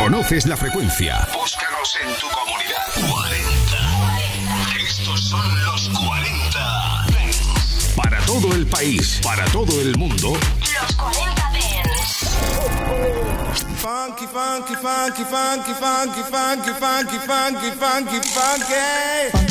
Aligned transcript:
Conoces 0.00 0.46
la 0.46 0.56
frecuencia. 0.56 1.28
Búscanos 1.34 1.98
en 2.02 2.14
tu 2.18 2.26
comunidad. 2.30 2.86
40. 3.06 3.36
Estos 4.82 5.28
son 5.28 5.64
los 5.64 5.90
40. 5.90 7.06
Para 7.94 8.18
todo 8.22 8.54
el 8.54 8.66
país, 8.66 9.20
para 9.22 9.44
todo 9.52 9.78
el 9.78 9.94
mundo. 9.98 10.32
Los 10.32 10.96
40 10.96 11.52
Dents. 11.52 12.38
Funky, 13.76 14.26
funky, 14.26 14.74
funky, 14.74 15.22
funky, 15.24 15.74
funky, 15.74 16.22
funky, 16.22 16.72
funky, 16.80 17.18
funky, 17.18 17.70
funky, 17.78 18.20
funky. 18.22 19.49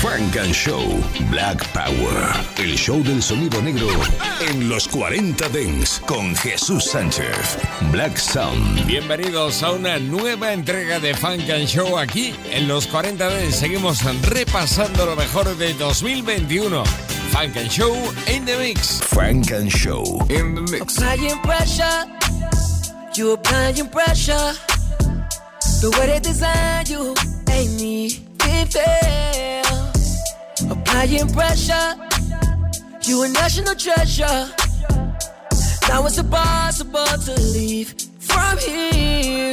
Frank 0.00 0.36
and 0.36 0.54
Show 0.54 0.80
Black 1.28 1.58
Power. 1.72 2.32
El 2.56 2.76
show 2.76 3.02
del 3.02 3.20
sonido 3.20 3.60
negro 3.60 3.88
en 4.40 4.68
los 4.68 4.86
40 4.86 5.48
Dents 5.48 6.00
con 6.06 6.36
Jesús 6.36 6.84
Sánchez. 6.84 7.58
Black 7.90 8.16
Sound. 8.16 8.86
Bienvenidos 8.86 9.64
a 9.64 9.72
una 9.72 9.98
nueva 9.98 10.52
entrega 10.52 11.00
de 11.00 11.14
Funk 11.14 11.50
and 11.50 11.66
Show 11.66 11.98
aquí 11.98 12.32
en 12.48 12.68
los 12.68 12.86
40 12.86 13.28
Dents. 13.28 13.56
Seguimos 13.56 14.04
repasando 14.22 15.04
lo 15.04 15.16
mejor 15.16 15.56
de 15.56 15.74
2021. 15.74 16.84
Funk 17.32 17.56
and 17.56 17.68
Show 17.68 17.96
in 18.28 18.44
the 18.44 18.56
mix. 18.56 19.00
Frank 19.02 19.50
and 19.50 19.68
Show 19.68 20.24
in 20.28 20.54
the 20.54 20.62
mix. 20.70 20.96
Applying 20.98 21.40
pressure, 21.42 22.06
you 23.16 23.32
applying 23.32 23.88
pressure. 23.88 24.54
The 25.80 25.90
way 25.98 26.06
they 26.06 26.20
design 26.20 26.86
you 26.86 27.14
ain't 27.50 27.80
me. 27.80 28.28
Applying 30.88 31.28
pressure, 31.34 31.94
you 33.02 33.22
a 33.22 33.28
national 33.28 33.74
treasure. 33.74 34.48
Now 35.86 36.06
it's 36.06 36.16
impossible 36.16 37.04
to 37.04 37.34
leave 37.52 37.94
from 38.18 38.56
here. 38.58 39.52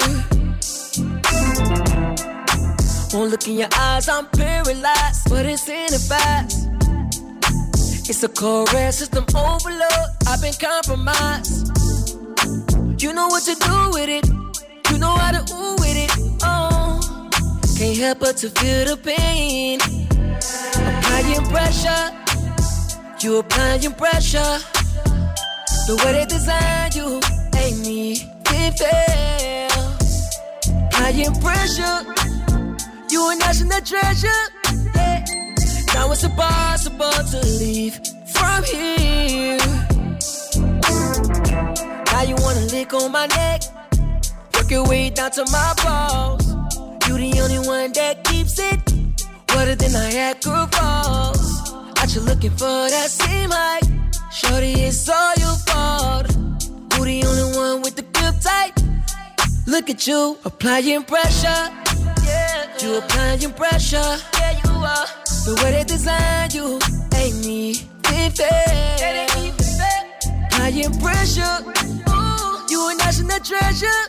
One 3.12 3.30
look 3.30 3.48
in 3.48 3.60
your 3.60 3.68
eyes, 3.78 4.08
I'm 4.08 4.28
paralyzed, 4.28 5.30
but 5.30 5.46
it's 5.46 5.68
in 5.68 5.88
the 5.92 6.00
fast. 6.00 6.70
It's 8.10 8.24
a 8.24 8.30
core 8.30 8.66
system 8.92 9.26
overload. 9.36 10.10
I've 10.28 10.42
been 10.42 10.54
compromised. 10.54 11.68
You 13.02 13.14
know 13.14 13.28
what 13.28 13.44
to 13.44 13.56
do 13.56 13.90
with 13.92 14.10
it. 14.10 14.26
You 14.90 14.98
know 15.00 15.12
how 15.12 15.32
to 15.32 15.54
ooh 15.54 15.76
with 15.76 15.98
it. 15.98 16.12
Oh, 16.44 17.30
can't 17.78 17.98
help 17.98 18.20
but 18.20 18.38
to 18.38 18.50
feel 18.50 18.96
the 18.96 18.98
pain. 18.98 20.05
Applying 20.88 21.46
pressure. 21.50 22.12
You 23.22 23.40
applying 23.40 23.94
pressure. 23.94 24.60
The 25.88 26.02
way 26.04 26.14
they 26.14 26.26
design 26.26 26.92
you 26.94 27.20
ain't 27.60 27.80
me. 27.82 28.32
It. 28.58 28.82
Applying 30.88 31.34
pressure. 31.42 31.98
You 33.10 33.30
a 33.32 33.36
national 33.36 33.82
treasure. 33.82 34.42
Yeah. 34.96 35.24
Now 35.94 36.12
it's 36.12 36.24
impossible 36.24 37.12
to 37.32 37.40
leave 37.60 38.00
from 38.28 38.64
here. 38.64 39.58
Now 42.12 42.24
you 42.24 42.36
wanna 42.40 42.66
lick 42.72 42.94
on 42.94 43.12
my 43.12 43.28
neck, 43.28 43.62
work 44.54 44.70
your 44.70 44.88
way 44.88 45.10
down 45.10 45.32
to 45.32 45.46
my 45.52 45.74
balls. 45.84 46.48
You 47.08 47.18
the 47.18 47.40
only 47.42 47.60
one 47.68 47.92
that 47.94 48.24
keeps 48.24 48.60
it 48.60 48.95
wetter 49.56 49.76
than 49.76 49.94
Niagara 49.94 50.68
Falls. 50.72 51.72
Out 52.00 52.14
you 52.14 52.22
looking 52.22 52.52
for 52.52 52.90
that 52.96 53.10
same 53.10 53.50
height, 53.52 53.88
shorty, 54.32 54.74
it's 54.74 55.08
all 55.10 55.34
your 55.38 55.56
fault. 55.68 56.28
Who 56.94 57.06
the 57.06 57.24
only 57.26 57.58
one 57.58 57.82
with 57.82 57.96
the 57.96 58.04
grip 58.14 58.36
tight? 58.42 58.74
Look 59.66 59.90
at 59.90 60.06
you 60.08 60.38
applying 60.46 61.04
pressure. 61.04 61.62
Yeah, 62.26 62.78
you 62.82 62.98
applying 62.98 63.54
pressure. 63.54 64.12
Yeah, 64.40 64.52
you 64.64 64.72
are. 64.94 65.08
The 65.46 65.60
way 65.62 65.72
they 65.72 65.84
design 65.84 66.50
you 66.52 66.80
ain't 67.16 67.46
me. 67.46 67.76
It 68.08 68.32
fair. 68.38 69.26
Applying 70.46 70.94
pressure. 71.00 71.56
Ooh, 72.10 72.66
you 72.70 72.90
a 72.90 72.96
national 72.96 73.40
treasure. 73.40 74.02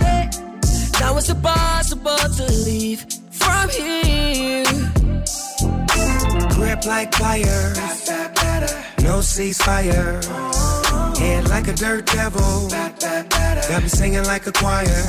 Yeah. 0.00 0.30
Now 1.00 1.16
it's 1.16 1.28
impossible 1.28 2.16
to 2.38 2.44
leave 2.64 3.21
from 3.44 3.68
here. 3.70 4.64
Grip 6.54 6.86
like 6.86 7.10
pliers. 7.12 7.78
No 9.02 9.18
ceasefire. 9.18 10.22
Head 11.18 11.48
like 11.48 11.68
a 11.68 11.72
dirt 11.72 12.06
devil. 12.06 12.68
Got 12.70 13.82
me 13.82 13.88
singing 13.88 14.24
like 14.24 14.46
a 14.46 14.52
choir. 14.52 15.02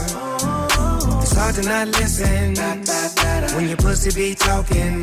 It's 1.22 1.36
hard 1.36 1.56
to 1.56 1.64
not 1.64 1.88
listen 1.88 2.56
when 3.56 3.68
your 3.68 3.78
pussy 3.78 4.12
be 4.12 4.36
talking. 4.36 5.00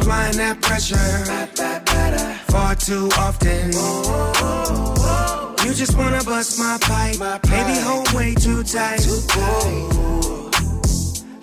Applying 0.00 0.36
that 0.36 0.58
pressure 0.60 1.48
far 2.50 2.74
too 2.74 3.08
often. 3.18 3.72
You 5.64 5.74
just 5.74 5.96
wanna 5.96 6.22
bust 6.24 6.58
my 6.58 6.78
pipe, 6.80 7.18
maybe 7.50 7.78
hold 7.80 8.10
way 8.12 8.34
too 8.34 8.62
tight. 8.62 9.00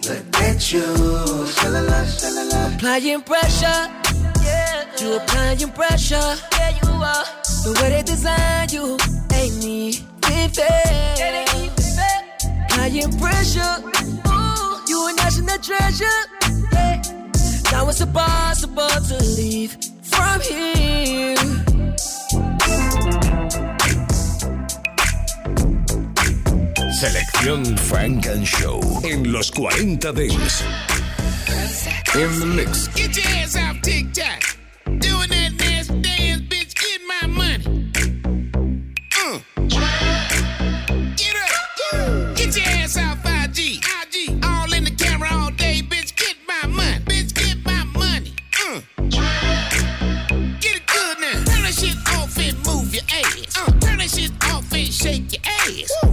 Look 0.08 0.36
at 0.42 0.72
you, 0.72 0.82
shalala, 1.58 2.06
shalala. 2.06 2.76
Applying 2.76 3.22
pressure. 3.22 3.90
Yeah, 4.44 4.86
you 5.00 5.18
applying 5.18 5.72
pressure. 5.72 6.36
Yeah, 6.54 6.78
you 6.84 6.90
are. 6.92 7.26
The 7.64 7.80
way 7.82 7.90
they 7.90 8.04
design 8.04 8.70
you 8.70 8.98
ain't 9.34 9.64
me. 9.64 9.94
Fair. 10.54 11.16
Applying 12.70 13.18
pressure. 13.18 13.76
Ooh, 14.28 14.82
you 14.88 15.08
a 15.10 15.14
national 15.16 15.58
treasure. 15.58 16.20
Yeah. 16.72 17.02
Now 17.72 17.90
it's 17.90 18.02
impossible 18.02 18.88
to 18.88 19.18
leave 19.36 19.76
from 20.04 20.40
here. 20.42 21.75
Selección 26.96 27.78
Funk 27.78 28.26
and 28.28 28.46
Show 28.48 28.80
en 29.04 29.30
los 29.30 29.52
40 29.52 30.14
Dents. 30.14 30.64
In 32.16 32.40
the 32.40 32.46
mix. 32.46 32.88
Get 32.96 33.18
your 33.18 33.26
ass 33.36 33.58
off 33.58 33.82
TikTok. 33.82 34.42
Doing 34.86 35.30
that 35.30 35.52
nasty 35.60 36.02
dance, 36.02 36.42
bitch. 36.44 36.74
Get 36.74 37.02
my 37.06 37.28
money. 37.28 37.92
Uh. 39.20 39.40
Get 41.18 41.36
up. 41.36 42.36
Get 42.38 42.56
your 42.56 42.66
ass 42.66 42.98
off 42.98 43.26
IG. 43.26 43.84
IG. 43.84 44.46
All 44.46 44.72
in 44.72 44.86
the 44.86 44.96
camera 44.98 45.28
all 45.34 45.52
day, 45.52 45.82
bitch. 45.82 46.16
Get 46.16 46.38
my 46.48 46.66
money. 46.66 47.04
Bitch, 47.04 47.34
get 47.34 47.58
my 47.66 47.84
money. 47.94 48.34
Uh. 48.66 48.80
Get 50.62 50.78
it 50.78 50.88
good 50.88 51.20
now. 51.20 51.44
Turn 51.44 51.64
that 51.64 51.76
shit 51.78 51.98
off 52.16 52.38
and 52.38 52.58
move 52.66 52.96
your 52.96 53.04
ass. 53.12 53.58
Uh. 53.58 53.72
Turn 53.82 53.98
that 53.98 54.10
shit 54.10 54.32
off 54.46 54.72
and 54.72 54.88
shake 54.88 55.34
your 55.34 55.42
ass. 55.46 56.05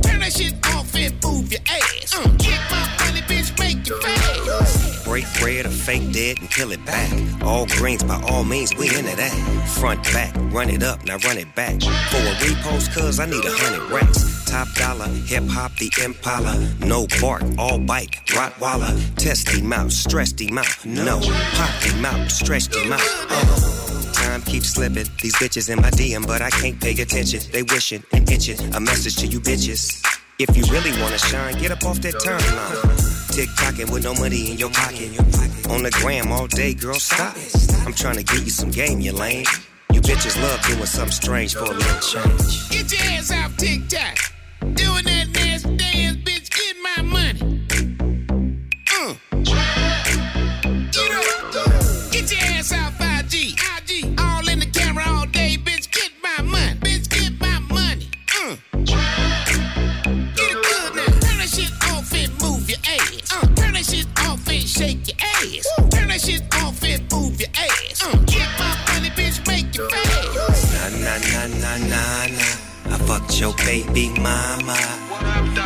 Ass. 2.03 2.15
Uh. 2.15 2.29
Get 2.39 2.61
my 2.71 2.89
money, 3.01 3.21
bitch. 3.23 3.59
Make 3.59 3.87
it 3.87 4.03
fast. 4.03 5.05
Break 5.05 5.27
bread 5.41 5.67
or 5.67 5.71
fake 5.71 6.13
dead 6.13 6.39
and 6.41 6.51
kill 6.51 6.73
it 6.73 6.85
back. 6.87 7.11
All 7.43 7.67
greens 7.67 8.03
by 8.03 8.21
all 8.23 8.45
means, 8.45 8.75
we 8.77 8.89
into 8.89 9.15
that. 9.17 9.69
Front 9.79 10.03
back, 10.05 10.35
run 10.53 10.71
it 10.71 10.83
up, 10.83 11.05
now 11.05 11.19
run 11.19 11.37
it 11.37 11.55
back. 11.55 11.83
For 11.83 12.17
a 12.17 12.35
repost, 12.41 12.95
cuz 12.95 13.21
I 13.21 13.27
need 13.27 13.45
a 13.45 13.51
hundred 13.51 13.91
racks. 13.91 14.45
Top 14.47 14.69
dollar, 14.75 15.09
hip 15.27 15.45
hop, 15.49 15.77
the 15.77 15.93
Impala. 16.03 16.57
No 16.81 17.07
bark, 17.21 17.43
all 17.59 17.79
bike, 17.79 18.25
Rottweiler. 18.29 18.95
Test 19.17 19.49
him 19.51 19.73
out, 19.73 19.93
stressed 19.93 20.41
him 20.41 20.57
out. 20.57 20.87
No, 20.87 21.21
pop 21.21 21.83
him 21.83 22.05
out, 22.05 22.31
stretched 22.31 22.75
him 22.75 22.93
out. 22.93 23.01
Uh. 23.29 24.13
Time 24.13 24.43
keeps 24.43 24.69
slipping. 24.69 25.09
These 25.21 25.35
bitches 25.37 25.69
in 25.69 25.81
my 25.81 25.91
DM, 25.91 26.27
but 26.27 26.41
I 26.41 26.51
can't 26.51 26.81
pay 26.81 26.93
attention. 26.93 27.41
They 27.51 27.65
wishing 27.65 28.03
and 28.13 28.31
itching. 28.31 28.75
A 28.75 28.81
message 28.81 29.17
to 29.17 29.27
you 29.27 29.41
bitches. 29.41 30.03
If 30.43 30.57
you 30.57 30.65
really 30.73 30.91
wanna 31.01 31.19
shine, 31.19 31.55
get 31.61 31.71
up 31.71 31.85
off 31.85 32.01
that 32.01 32.15
timeline. 32.15 33.33
Tick 33.33 33.49
tocking 33.57 33.89
with 33.93 34.03
no 34.03 34.13
money 34.15 34.51
in 34.51 34.59
your 34.59 34.71
pocket. 34.71 35.17
On 35.71 35.85
the 35.85 35.91
gram 36.03 36.33
all 36.33 36.49
day, 36.49 36.75
girl, 36.75 36.99
stop. 36.99 37.37
I'm 37.87 37.93
trying 37.93 38.17
to 38.17 38.25
get 38.25 38.43
you 38.43 38.51
some 38.51 38.73
game, 38.73 38.99
you 38.99 39.13
lame. 39.13 39.47
You 39.93 40.01
bitches 40.01 40.37
love 40.43 40.61
doing 40.67 40.85
something 40.85 41.13
strange 41.13 41.55
for 41.55 41.67
a 41.67 41.71
little 41.71 42.01
change. 42.01 42.69
Get 42.71 42.91
your 42.91 43.03
ass 43.13 43.31
off 43.31 43.57
TikTok. 43.57 44.19
Doing 44.75 45.05
that 45.05 45.29
nasty 45.33 45.77
dance, 45.77 46.17
bitch. 46.17 46.51
Get 46.51 46.77
my 46.83 47.03
money. 47.03 47.65
Uh. 48.99 49.72
Fucked 73.13 73.41
your 73.41 73.55
baby 73.67 74.09
mama. 74.21 74.79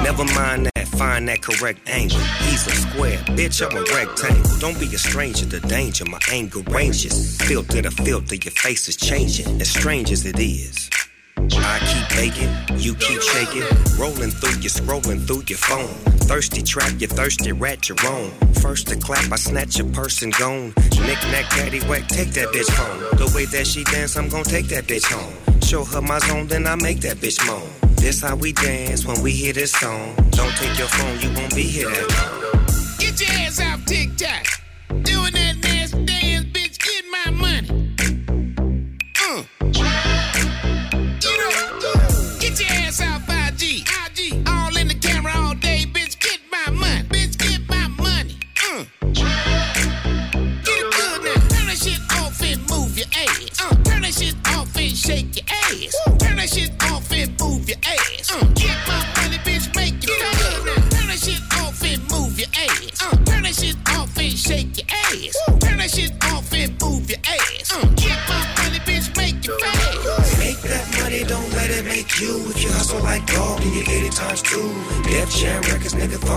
Never 0.02 0.24
mind 0.34 0.66
that, 0.74 0.88
find 0.98 1.28
that 1.28 1.42
correct 1.42 1.78
angle. 1.88 2.18
He's 2.42 2.66
a 2.66 2.74
square, 2.74 3.18
bitch, 3.38 3.62
I'm 3.64 3.76
a 3.76 3.82
rectangle. 3.94 4.58
Don't 4.58 4.78
be 4.80 4.86
a 4.86 4.98
stranger 4.98 5.46
to 5.46 5.60
danger, 5.60 6.04
my 6.06 6.18
anger 6.32 6.60
ranges. 6.70 7.36
Filter 7.42 7.82
to 7.82 7.90
filter, 7.90 8.34
your 8.34 8.50
face 8.50 8.88
is 8.88 8.96
changing, 8.96 9.60
as 9.60 9.70
strange 9.70 10.10
as 10.10 10.26
it 10.26 10.40
is. 10.40 10.90
I 11.38 11.78
keep 11.90 12.18
baking, 12.18 12.52
you 12.78 12.94
keep 12.96 13.22
shaking. 13.22 13.66
Rolling 13.96 14.32
through 14.32 14.58
you, 14.60 14.70
scrolling 14.70 15.24
through 15.26 15.44
your 15.46 15.58
phone. 15.58 15.94
Thirsty 16.26 16.62
trap, 16.62 16.94
you 16.98 17.06
thirsty 17.06 17.52
rat, 17.52 17.88
own. 18.04 18.30
First 18.54 18.88
to 18.88 18.96
clap, 18.96 19.30
I 19.30 19.36
snatch 19.36 19.78
your 19.78 19.88
person 19.92 20.30
gone. 20.30 20.74
Knick 21.06 21.22
knack, 21.30 21.44
patty 21.50 21.80
whack, 21.86 22.08
take 22.08 22.30
that 22.32 22.48
bitch 22.48 22.70
home. 22.70 22.98
The 23.18 23.32
way 23.36 23.44
that 23.46 23.66
she 23.68 23.84
dance, 23.84 24.16
I'm 24.16 24.28
gonna 24.28 24.42
take 24.42 24.66
that 24.68 24.84
bitch 24.84 25.04
home. 25.04 25.45
Show 25.66 25.82
her 25.82 26.00
my 26.00 26.20
zone, 26.20 26.46
then 26.46 26.64
I 26.64 26.76
make 26.76 27.00
that 27.00 27.16
bitch 27.16 27.44
moan. 27.44 27.68
This 27.96 28.22
how 28.22 28.36
we 28.36 28.52
dance 28.52 29.04
when 29.04 29.20
we 29.20 29.32
hear 29.32 29.52
this 29.52 29.72
song. 29.72 30.14
Don't 30.30 30.54
take 30.54 30.78
your 30.78 30.86
phone, 30.86 31.18
you 31.18 31.36
won't 31.36 31.52
be 31.56 31.62
here 31.62 31.90
that 31.90 32.08
long. 32.14 32.98
Get 32.98 33.20
your 33.20 33.30
ass 33.30 33.60
off 33.60 33.84
TikTok. 33.84 34.46
Doing 35.02 35.32
that 35.32 35.56
nasty 35.64 36.04
dance, 36.04 36.44
bitch. 36.52 36.78
Get 36.78 37.04
my 37.10 37.30
money. 37.32 37.85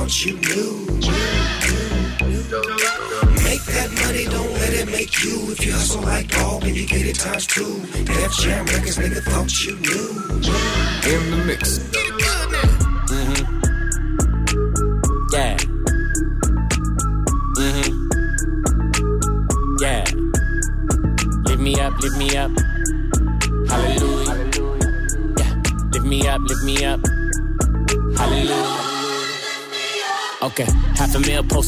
Thought 0.09 0.25
you 0.25 0.33
knew. 0.33 0.85
Make 3.43 3.63
that 3.65 3.89
money, 4.03 4.25
don't 4.25 4.51
let 4.53 4.73
it 4.73 4.87
make 4.91 5.23
you. 5.23 5.51
If 5.51 5.63
you 5.63 5.71
hustle 5.71 6.01
like 6.01 6.27
dog, 6.29 6.63
then 6.63 6.73
you 6.73 6.87
get 6.87 7.05
it 7.05 7.15
times 7.15 7.45
two. 7.45 7.79
Def 8.05 8.33
Jam 8.39 8.65
Records, 8.65 8.97
nigga, 8.97 9.21
thought 9.21 9.63
you 9.63 9.75
knew. 9.75 9.88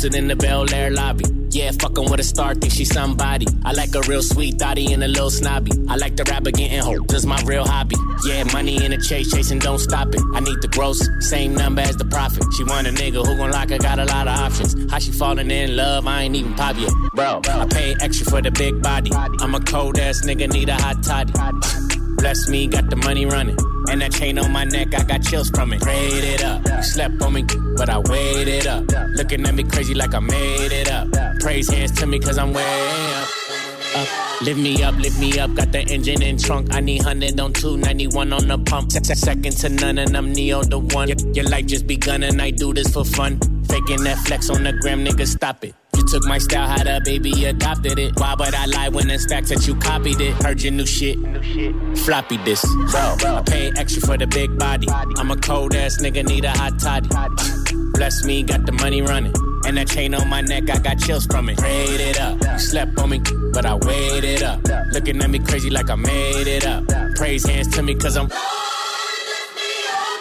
In 0.03 0.27
the 0.27 0.35
Bel 0.35 0.73
Air 0.73 0.89
lobby. 0.91 1.25
Yeah, 1.49 1.71
fucking 1.71 2.09
with 2.09 2.19
a 2.19 2.23
star, 2.23 2.55
think 2.55 2.71
she's 2.73 2.93
somebody. 2.93 3.45
I 3.63 3.73
like 3.73 3.93
a 3.93 4.01
real 4.01 4.23
sweet 4.23 4.57
thotty 4.57 4.93
and 4.93 5.03
a 5.03 5.07
little 5.07 5.29
snobby. 5.29 5.71
I 5.89 5.97
like 5.97 6.15
the 6.15 6.23
rapper 6.23 6.51
getting 6.51 6.79
hope, 6.79 7.07
this 7.07 7.25
my 7.25 7.41
real 7.45 7.65
hobby. 7.65 7.95
Yeah, 8.25 8.43
money 8.53 8.83
in 8.83 8.91
the 8.91 8.97
chase, 8.97 9.31
chasing, 9.31 9.59
don't 9.59 9.79
stop 9.79 10.07
it. 10.15 10.21
I 10.33 10.39
need 10.39 10.61
the 10.61 10.69
gross, 10.69 11.07
same 11.19 11.53
number 11.53 11.81
as 11.81 11.97
the 11.97 12.05
profit. 12.05 12.43
She 12.53 12.63
want 12.63 12.87
a 12.87 12.91
nigga 12.91 13.25
who 13.25 13.35
gon' 13.35 13.51
lock 13.51 13.69
her, 13.69 13.77
got 13.77 13.99
a 13.99 14.05
lot 14.05 14.27
of 14.27 14.39
options. 14.39 14.89
How 14.89 14.99
she 14.99 15.11
falling 15.11 15.51
in 15.51 15.75
love, 15.75 16.07
I 16.07 16.23
ain't 16.23 16.35
even 16.35 16.53
pop 16.55 16.77
yet. 16.77 16.91
Bro, 17.13 17.41
I 17.49 17.65
pay 17.67 17.95
extra 17.99 18.25
for 18.31 18.41
the 18.41 18.51
big 18.51 18.81
body. 18.81 19.11
I'm 19.13 19.53
a 19.53 19.59
cold 19.59 19.99
ass 19.99 20.25
nigga, 20.25 20.49
need 20.51 20.69
a 20.69 20.75
hot 20.75 21.03
toddy. 21.03 21.33
Bless 22.17 22.47
me, 22.47 22.67
got 22.67 22.89
the 22.89 22.95
money 22.95 23.25
running. 23.25 23.57
And 23.91 23.99
that 24.01 24.13
chain 24.13 24.39
on 24.39 24.53
my 24.53 24.63
neck, 24.63 24.95
I 24.95 25.03
got 25.03 25.21
chills 25.21 25.49
from 25.49 25.73
it. 25.73 25.81
Prayed 25.81 26.23
it 26.23 26.43
up. 26.45 26.65
You 26.65 26.81
slept 26.81 27.21
on 27.21 27.33
me, 27.33 27.43
but 27.75 27.89
I 27.89 27.99
waited 27.99 28.65
up. 28.65 28.85
Looking 29.17 29.45
at 29.45 29.53
me 29.53 29.63
crazy 29.63 29.93
like 29.93 30.13
I 30.13 30.19
made 30.19 30.71
it 30.71 30.89
up. 30.89 31.09
Praise 31.41 31.69
hands 31.69 31.91
to 31.99 32.07
me, 32.07 32.17
cause 32.17 32.37
I'm 32.37 32.53
way 32.53 32.63
up. 32.63 33.27
Up. 33.97 34.41
Lift 34.43 34.59
me 34.59 34.81
up, 34.81 34.95
lift 34.95 35.19
me 35.19 35.37
up, 35.37 35.53
got 35.55 35.73
the 35.73 35.81
engine 35.81 36.21
in 36.21 36.37
trunk. 36.37 36.73
I 36.73 36.79
need 36.79 36.99
100 37.03 37.37
on 37.37 37.51
291 37.51 38.31
on 38.31 38.47
the 38.47 38.57
pump. 38.59 38.93
Se- 38.93 39.03
Second 39.13 39.57
to 39.57 39.67
none, 39.69 39.97
and 39.97 40.15
I'm 40.15 40.31
Neo 40.31 40.63
the 40.63 40.79
one. 40.79 41.09
Your, 41.09 41.17
your 41.33 41.45
life 41.49 41.65
just 41.65 41.85
begun, 41.85 42.23
and 42.23 42.41
I 42.41 42.51
do 42.51 42.73
this 42.73 42.93
for 42.93 43.03
fun. 43.03 43.39
Faking 43.65 44.05
that 44.05 44.19
flex 44.19 44.49
on 44.49 44.63
the 44.63 44.71
gram, 44.71 45.03
nigga, 45.03 45.27
stop 45.27 45.65
it. 45.65 45.75
You 46.01 46.07
took 46.07 46.25
my 46.25 46.39
style, 46.39 46.67
how 46.67 46.83
the 46.83 46.99
baby 47.05 47.45
adopted 47.45 47.99
it. 47.99 48.19
Why 48.19 48.33
would 48.33 48.55
I 48.55 48.65
lie 48.65 48.89
when 48.89 49.07
it's 49.11 49.27
facts 49.27 49.49
that 49.49 49.67
you 49.67 49.75
copied 49.75 50.19
it? 50.19 50.33
Heard 50.41 50.59
your 50.63 50.73
new 50.73 50.87
shit. 50.87 51.15
Floppy 51.99 52.37
disk. 52.37 52.67
Bro, 52.89 53.17
I 53.23 53.43
pay 53.45 53.71
extra 53.77 54.01
for 54.01 54.17
the 54.17 54.25
big 54.25 54.57
body. 54.57 54.87
I'm 54.89 55.29
a 55.29 55.37
cold 55.37 55.75
ass 55.75 56.01
nigga, 56.01 56.25
need 56.25 56.43
a 56.43 56.49
hot 56.49 56.79
toddy. 56.79 57.07
Bless 57.93 58.23
me, 58.23 58.41
got 58.41 58.65
the 58.65 58.71
money 58.71 59.03
running. 59.03 59.33
And 59.67 59.77
that 59.77 59.89
chain 59.89 60.15
on 60.15 60.27
my 60.27 60.41
neck, 60.41 60.71
I 60.71 60.79
got 60.79 60.97
chills 60.97 61.27
from 61.27 61.49
it. 61.49 61.59
Prayed 61.59 61.99
it 61.99 62.19
up. 62.19 62.41
You 62.41 62.57
slept 62.57 62.97
on 62.97 63.11
me, 63.11 63.21
but 63.53 63.67
I 63.67 63.75
waited 63.75 64.41
up. 64.41 64.59
Looking 64.93 65.21
at 65.21 65.29
me 65.29 65.37
crazy 65.37 65.69
like 65.69 65.91
I 65.91 65.95
made 65.95 66.47
it 66.47 66.65
up. 66.65 66.83
Praise 67.15 67.45
hands 67.47 67.67
to 67.75 67.83
me, 67.83 67.93
cause 67.93 68.17
I'm. 68.17 68.27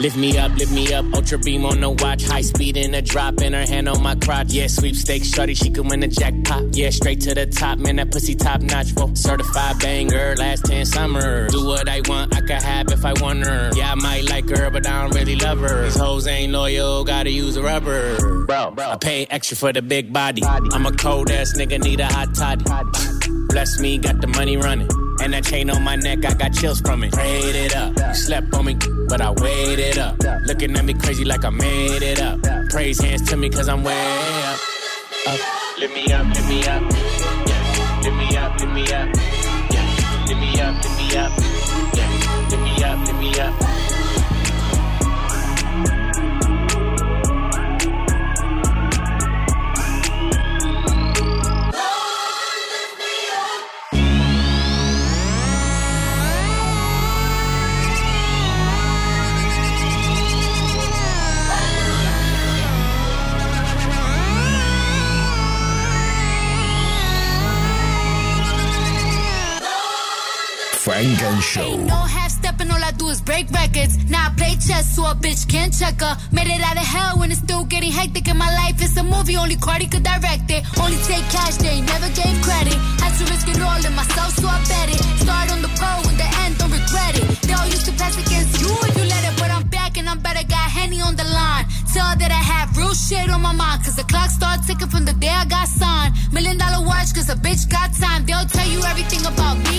Lift 0.00 0.16
me 0.16 0.38
up, 0.38 0.56
lift 0.56 0.72
me 0.72 0.94
up, 0.94 1.04
ultra 1.14 1.36
beam 1.36 1.66
on 1.66 1.82
the 1.82 1.90
watch, 1.90 2.24
high 2.24 2.40
speed 2.40 2.78
in 2.78 2.94
a 2.94 3.02
drop, 3.02 3.42
in 3.42 3.52
her 3.52 3.66
hand 3.66 3.86
on 3.86 4.02
my 4.02 4.14
crotch. 4.14 4.50
Yeah, 4.50 4.66
sweepstakes, 4.66 5.28
shorty, 5.28 5.52
she 5.52 5.68
could 5.68 5.90
win 5.90 6.00
the 6.00 6.08
jackpot. 6.08 6.74
Yeah, 6.74 6.88
straight 6.88 7.20
to 7.22 7.34
the 7.34 7.44
top, 7.44 7.78
man, 7.78 7.96
that 7.96 8.10
pussy 8.10 8.34
top 8.34 8.62
notch. 8.62 8.94
Certified 9.12 9.78
banger, 9.78 10.36
last 10.36 10.64
10 10.64 10.86
summers. 10.86 11.52
Do 11.52 11.66
what 11.66 11.86
I 11.86 12.00
want, 12.08 12.34
I 12.34 12.40
could 12.40 12.62
have 12.62 12.90
if 12.90 13.04
I 13.04 13.12
want 13.20 13.44
her. 13.44 13.72
Yeah, 13.76 13.92
I 13.92 13.94
might 13.96 14.24
like 14.30 14.48
her, 14.48 14.70
but 14.70 14.86
I 14.86 15.02
don't 15.02 15.14
really 15.14 15.36
love 15.36 15.58
her. 15.58 15.84
These 15.84 15.96
hoes 15.96 16.26
ain't 16.26 16.52
loyal, 16.52 17.04
gotta 17.04 17.30
use 17.30 17.58
a 17.58 17.62
rubber. 17.62 18.46
Bro, 18.46 18.76
I 18.78 18.96
pay 18.96 19.26
extra 19.28 19.58
for 19.58 19.70
the 19.70 19.82
big 19.82 20.14
body. 20.14 20.42
I'm 20.42 20.86
a 20.86 20.92
cold 20.92 21.30
ass 21.30 21.52
nigga, 21.58 21.78
need 21.78 22.00
a 22.00 22.06
hot 22.06 22.34
toddy. 22.34 22.64
Bless 23.50 23.78
me, 23.78 23.98
got 23.98 24.22
the 24.22 24.28
money 24.28 24.56
running. 24.56 24.88
And 25.22 25.34
that 25.34 25.44
chain 25.44 25.70
on 25.70 25.82
my 25.82 25.96
neck, 25.96 26.24
I 26.24 26.34
got 26.34 26.52
chills 26.52 26.80
from 26.80 27.04
it. 27.04 27.12
Prayed 27.12 27.54
it 27.54 27.76
up. 27.76 27.96
You 27.96 28.14
slept 28.14 28.54
on 28.54 28.64
me, 28.64 28.76
but 29.08 29.20
I 29.20 29.30
waited 29.30 29.98
up. 29.98 30.16
Looking 30.46 30.76
at 30.76 30.84
me 30.84 30.94
crazy 30.94 31.24
like 31.24 31.44
I 31.44 31.50
made 31.50 32.02
it 32.02 32.20
up. 32.20 32.40
Praise 32.70 33.00
hands 33.00 33.28
to 33.28 33.36
me, 33.36 33.50
cause 33.50 33.68
I'm 33.68 33.84
way 33.84 33.92
up. 33.92 34.58
Up. 35.28 35.40
Lift 35.78 35.94
me 35.94 36.12
up, 36.12 36.26
lift 36.26 36.48
me 36.48 36.60
up. 36.66 36.82
Yeah. 37.46 38.00
Lift 38.02 38.16
me 38.16 38.36
up, 38.36 38.60
lift 38.60 38.72
me 38.72 38.82
up. 38.82 39.08
Yeah. 39.70 40.24
Lift 40.26 40.40
me 40.40 40.60
up, 40.60 40.74
lift 40.82 40.96
me 40.98 41.16
up. 41.16 41.32
Yeah. 41.94 42.48
Lift 42.50 42.62
me 42.62 42.84
up, 42.84 43.06
lift 43.06 43.18
me 43.20 43.40
up. 43.40 43.89
Funk 70.90 71.22
and 71.22 71.42
Show. 71.42 71.76
No 71.86 72.02
half 72.02 72.32
stepping, 72.32 72.68
all 72.68 72.82
I 72.82 72.90
do 72.90 73.06
is 73.14 73.20
break 73.20 73.46
records. 73.52 73.94
Now 74.10 74.26
I 74.26 74.30
play 74.34 74.54
chess, 74.58 74.96
so 74.96 75.06
a 75.06 75.14
bitch 75.14 75.46
can't 75.46 75.72
check 75.72 76.00
her. 76.00 76.18
Made 76.32 76.50
it 76.50 76.60
out 76.66 76.76
of 76.76 76.82
hell 76.82 77.14
when 77.20 77.30
it's 77.30 77.38
still 77.38 77.64
getting 77.64 77.92
hectic 77.92 78.26
in 78.26 78.36
my 78.36 78.50
life. 78.60 78.74
It's 78.82 78.96
a 78.96 79.04
movie, 79.04 79.36
only 79.36 79.54
Cardi 79.54 79.86
could 79.86 80.02
direct 80.02 80.50
it. 80.50 80.66
Only 80.82 80.98
take 81.06 81.22
cash, 81.30 81.56
they 81.62 81.80
never 81.80 82.10
gave 82.18 82.34
credit. 82.42 82.74
Had 82.98 83.14
to 83.18 83.24
risk 83.30 83.46
it 83.46 83.62
all 83.62 83.78
in 83.86 83.94
myself, 83.94 84.34
so 84.34 84.48
I 84.48 84.58
bet 84.66 84.88
it. 84.90 85.00
Start 85.22 85.46
on 85.54 85.62
the 85.62 85.70
pole, 85.78 86.02
in 86.10 86.16
the 86.18 86.28
end, 86.42 86.58
don't 86.58 86.72
regret 86.74 87.14
it. 87.22 87.26
They 87.46 87.54
all 87.54 87.70
used 87.70 87.86
to 87.86 87.94
pass 87.94 88.18
against 88.18 88.60
you 88.60 88.70
if 88.90 88.94
you 88.98 89.04
let 89.06 89.22
it, 89.30 89.34
but 89.38 89.50
I'm 89.50 89.66
back 89.68 89.96
and 89.96 90.08
I'm 90.08 90.18
better. 90.18 90.42
Got 90.42 90.68
Henny 90.74 91.00
on 91.00 91.14
the 91.14 91.28
line. 91.38 91.66
Tell 91.94 92.18
that 92.18 92.32
I 92.34 92.42
have 92.52 92.76
real 92.76 92.94
shit 92.94 93.30
on 93.30 93.42
my 93.42 93.52
mind, 93.52 93.84
cause 93.84 93.94
the 93.94 94.06
clock 94.10 94.30
started 94.30 94.66
ticking 94.66 94.90
from 94.90 95.04
the 95.04 95.14
day 95.14 95.30
I 95.30 95.44
got 95.44 95.68
signed. 95.68 96.14
Million 96.32 96.58
dollar 96.58 96.82
watch, 96.84 97.14
cause 97.14 97.30
a 97.30 97.36
bitch 97.38 97.70
got 97.70 97.94
time. 97.94 98.26
They'll 98.26 98.50
tell 98.50 98.66
you 98.66 98.82
everything 98.90 99.22
about 99.26 99.58
me 99.58 99.69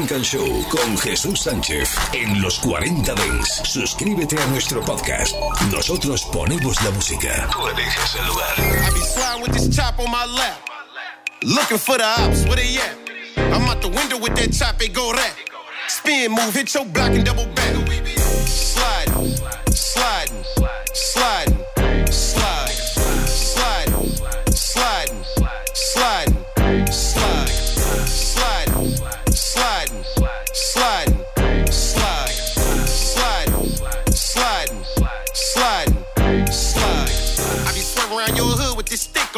Funk 0.00 0.12
and 0.12 0.24
Show 0.24 0.66
con 0.70 0.96
Jesús 0.96 1.40
Sánchez 1.40 1.94
en 2.14 2.40
los 2.40 2.58
40 2.60 3.14
Dents. 3.14 3.60
Suscríbete 3.64 4.40
a 4.40 4.46
nuestro 4.46 4.82
podcast. 4.82 5.34
Nosotros 5.70 6.24
ponemos 6.32 6.82
la 6.82 6.90
música. 6.90 7.46
Tú 7.52 7.66
eliges 7.66 8.14
el 8.18 8.26
lugar. 8.26 8.54
I 8.58 8.94
be 8.94 9.00
sliding 9.00 9.42
with 9.42 9.52
this 9.52 9.76
chop 9.76 9.98
on 9.98 10.10
my 10.10 10.24
lap. 10.24 10.56
Looking 11.42 11.76
for 11.76 11.98
the 11.98 12.04
ops, 12.04 12.46
where 12.46 12.56
they 12.56 12.78
at? 12.78 12.96
I'm 13.52 13.68
out 13.68 13.82
the 13.82 13.88
window 13.88 14.16
with 14.16 14.34
that 14.36 14.52
chop, 14.54 14.80
it 14.80 14.94
go 14.94 15.12
that. 15.12 15.34
Spin 15.88 16.30
move, 16.30 16.54
hit 16.54 16.72
your 16.72 16.86
block 16.86 17.10
and 17.10 17.26
double 17.26 17.44
back. 17.54 17.89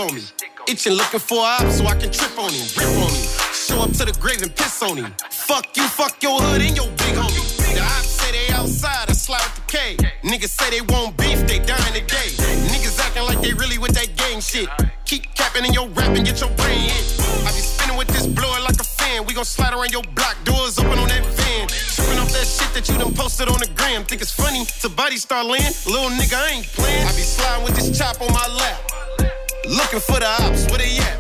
On 0.03 0.15
me. 0.15 0.23
Itching 0.69 0.95
looking 0.95 1.21
for 1.21 1.39
a 1.39 1.63
op 1.63 1.71
so 1.71 1.87
I 1.87 1.95
can 1.95 2.11
trip 2.11 2.35
on 2.39 2.51
him, 2.51 2.67
rip 2.77 2.91
on 3.03 3.11
him. 3.11 3.27
Show 3.55 3.83
up 3.83 3.93
to 3.99 4.05
the 4.05 4.15
grave 4.19 4.43
and 4.43 4.55
piss 4.55 4.83
on 4.83 4.97
him. 4.99 5.15
Fuck 5.31 5.77
you, 5.77 5.87
fuck 5.89 6.23
your 6.23 6.41
hood 6.41 6.61
and 6.61 6.75
your 6.77 6.91
big 7.03 7.15
homie. 7.15 7.43
The 7.75 7.83
ops 7.83 8.11
say 8.19 8.31
they 8.33 8.53
outside, 8.55 9.11
I 9.11 9.13
slide 9.13 9.43
with 9.43 9.57
the 9.57 9.67
K. 9.71 9.97
Niggas 10.23 10.51
say 10.51 10.71
they 10.71 10.83
want 10.83 11.17
beef, 11.17 11.47
they 11.47 11.59
dying 11.59 11.95
today. 11.95 12.35
Niggas 12.71 12.99
acting 12.99 13.25
like 13.25 13.41
they 13.41 13.53
really 13.55 13.79
with 13.79 13.95
that 13.95 14.11
gang 14.17 14.41
shit. 14.41 14.69
Keep 15.05 15.35
capping 15.35 15.65
in 15.65 15.73
your 15.73 15.89
rap 15.91 16.15
and 16.17 16.25
get 16.27 16.41
your 16.41 16.51
brain 16.59 16.89
hit. 16.91 17.05
I 17.47 17.51
be 17.55 17.63
spinning 17.63 17.97
with 17.97 18.09
this 18.09 18.27
blower 18.27 18.61
like 18.61 18.81
a 18.81 18.85
fan. 18.85 19.27
We 19.27 19.35
gon' 19.35 19.45
slide 19.45 19.75
around 19.75 19.93
your 19.93 20.07
block, 20.15 20.37
doors 20.45 20.79
open 20.79 20.99
on 20.99 21.09
that 21.09 21.25
van. 21.27 21.69
Tripping 21.69 22.19
off 22.19 22.33
that 22.33 22.47
shit 22.47 22.71
that 22.75 22.89
you 22.89 22.99
done 22.99 23.15
posted 23.15 23.49
on 23.49 23.59
the 23.59 23.71
gram. 23.75 24.05
Think 24.05 24.23
it's 24.23 24.35
funny 24.35 24.65
to 24.81 24.89
body 24.89 25.17
start 25.17 25.47
land? 25.47 25.75
Little 25.87 26.11
nigga, 26.11 26.39
I 26.39 26.59
ain't 26.59 26.67
playing. 26.67 27.07
I 27.07 27.13
be 27.13 27.23
sliding 27.23 27.65
with 27.65 27.77
this 27.77 27.97
chop 27.97 28.21
on 28.21 28.33
my 28.33 28.47
lap. 28.59 29.42
Looking 29.69 30.01
for 30.01 30.19
the 30.19 30.27
ops, 30.43 30.67
where 30.69 30.79
they 30.79 30.99
at? 30.99 31.17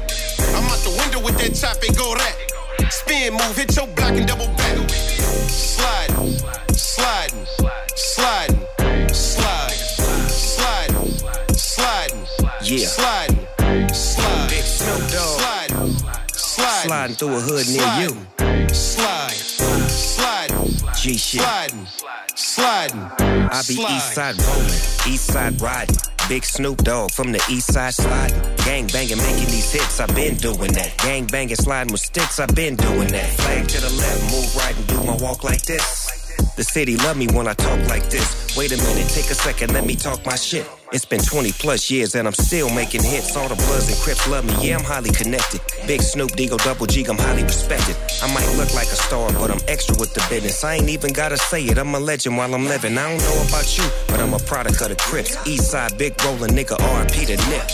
I'm 0.55 0.65
out 0.65 0.79
the 0.83 0.91
window 0.99 1.21
with 1.25 1.39
that 1.39 1.55
chop, 1.55 1.79
it 1.83 1.97
go 1.97 2.15
that. 2.15 2.93
Spin 2.93 3.33
move, 3.33 3.57
hit 3.57 3.75
your 3.77 3.87
block 3.89 4.13
and 4.13 4.27
double 4.27 4.49
back. 4.49 4.91
Sliding, 5.49 6.39
sliding, 6.75 7.47
sliding, 7.95 8.61
slide, 9.15 9.71
sliding, 10.29 11.07
sliding, 11.55 12.27
Yeah. 12.63 12.87
sliding, 12.89 13.47
slide, 13.95 14.49
Big 14.51 14.65
Snoop 14.65 15.11
Dogg. 15.11 15.41
sliding, 15.41 15.97
sliding, 16.35 16.89
Sliding 16.89 17.17
through 17.17 17.37
a 17.37 17.41
hood 17.41 17.69
near 17.69 17.93
you. 18.03 18.75
slide, 18.75 19.31
sliding, 19.89 20.75
G 21.01 21.17
shit. 21.17 21.41
sliding, 21.41 21.87
sliding. 22.35 23.01
I 23.21 23.63
be 23.69 23.75
east 23.75 24.15
side 24.15 24.37
rolling, 24.43 24.81
east 25.07 25.27
side 25.33 25.61
riding. 25.61 25.97
Big 26.29 26.45
Snoop 26.45 26.79
Dogg 26.79 27.11
from 27.11 27.33
the 27.33 27.43
east 27.51 27.73
side 27.73 27.95
sliding. 27.95 28.41
Gang 28.65 28.87
banging, 28.87 29.19
making 29.19 29.47
these 29.47 29.73
hits, 29.73 30.01
I've 30.01 30.15
been 30.15 30.37
doing 30.37 30.73
that. 30.73 30.97
Gang 30.99 31.27
banging, 31.27 31.57
sliding 31.57 31.93
with 31.93 32.01
sticks, 32.01 32.39
I've 32.39 32.55
been 32.55 32.77
doing 32.77 33.09
that. 33.09 33.31
Flag 33.31 33.69
to 33.69 33.81
the 33.81 33.91
left, 33.91 34.23
move 34.33 34.57
right 34.57 34.77
and 34.77 34.87
do 34.87 35.03
my 35.05 35.17
walk 35.17 35.45
like 35.45 35.63
this. 35.63 36.12
The 36.55 36.65
city 36.65 36.97
love 36.99 37.17
me 37.17 37.27
when 37.29 37.49
I 37.49 37.55
talk 37.55 37.81
like 37.89 38.11
this. 38.11 38.55
Wait 38.59 38.73
a 38.73 38.77
minute, 38.77 39.09
take 39.09 39.31
a 39.31 39.35
second, 39.35 39.73
let 39.73 39.87
me 39.87 39.97
talk 39.97 40.25
my 40.27 40.37
shit. 40.37 40.69
It's 40.93 41.07
been 41.07 41.23
20 41.23 41.51
plus 41.53 41.91
years 41.91 42.15
and 42.15 42.29
I'm 42.29 42.35
still 42.35 42.69
making 42.69 43.03
hits. 43.03 43.35
All 43.35 43.49
the 43.49 43.55
Bloods 43.55 43.89
and 43.89 43.97
Crips 44.05 44.29
love 44.29 44.45
me, 44.45 44.53
yeah, 44.61 44.77
I'm 44.77 44.85
highly 44.85 45.09
connected. 45.13 45.63
Big 45.87 46.03
Snoop, 46.03 46.33
Digo, 46.33 46.63
Double 46.63 46.85
G, 46.85 47.07
I'm 47.07 47.17
highly 47.17 47.45
respected. 47.45 47.97
I 48.23 48.29
might 48.35 48.47
look 48.59 48.75
like 48.75 48.89
a 48.89 49.01
star, 49.01 49.33
but 49.33 49.51
I'm 49.51 49.61
extra 49.67 49.97
with 49.99 50.13
the 50.13 50.21
business. 50.29 50.63
I 50.63 50.75
ain't 50.75 50.91
even 50.91 51.15
gotta 51.15 51.39
say 51.39 51.65
it, 51.65 51.79
I'm 51.79 51.95
a 51.95 52.01
legend 52.01 52.37
while 52.37 52.55
I'm 52.55 52.67
living. 52.67 52.99
I 52.99 53.09
don't 53.09 53.23
know 53.25 53.49
about 53.49 53.79
you, 53.79 53.85
but 54.09 54.21
I'm 54.21 54.35
a 54.35 54.39
product 54.41 54.83
of 54.83 54.91
the 54.91 54.97
Crips. 54.97 55.35
East 55.47 55.71
side, 55.71 55.97
big 55.97 56.13
rolling 56.23 56.53
nigga, 56.53 56.77
RP 56.77 57.33
to 57.33 57.37
Nip. 57.49 57.65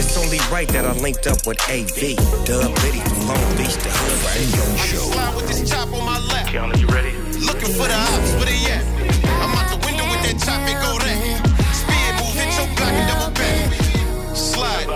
It's 0.00 0.16
only 0.16 0.38
right 0.50 0.68
that 0.68 0.86
I 0.86 0.92
linked 0.92 1.26
up 1.26 1.46
with 1.46 1.60
AV. 1.68 2.16
Dub 2.48 2.72
Liddy 2.80 3.04
from 3.04 3.28
Long 3.28 3.56
Beach, 3.60 3.76
the 3.76 3.92
hood 3.92 4.18
right 4.24 4.72
I 4.72 4.86
show. 4.88 5.04
slide 5.12 5.36
with 5.36 5.48
this 5.48 5.68
chop 5.68 5.92
on 5.92 6.06
my 6.06 6.18
lap. 6.32 6.48
Keanu, 6.48 6.80
you 6.80 6.86
ready? 6.86 7.21
Looking 7.62 7.78
for 7.78 7.86
the 7.86 7.94
ops, 7.94 8.32
where 8.34 8.46
they 8.46 8.58
at? 8.74 8.82
I'm 9.38 9.54
out 9.54 9.70
the 9.70 9.78
window 9.86 10.02
with 10.10 10.22
that 10.26 10.36
chop, 10.42 10.66
it 10.66 10.74
go 10.82 10.98
that. 10.98 11.14
Spin 11.78 12.14
move, 12.18 12.34
hit 12.34 12.50
your 12.58 12.66
block 12.74 12.90
and 12.90 13.06
double 13.06 13.30
back. 13.38 13.70
Slide, 14.34 14.90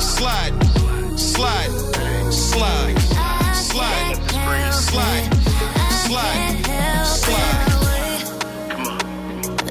slide, 0.00 0.56
slide, 1.18 1.68
slide, 2.32 2.96
slide, 3.52 4.16
slide, 4.72 5.28
slide, 6.08 6.56
slide. 7.04 7.68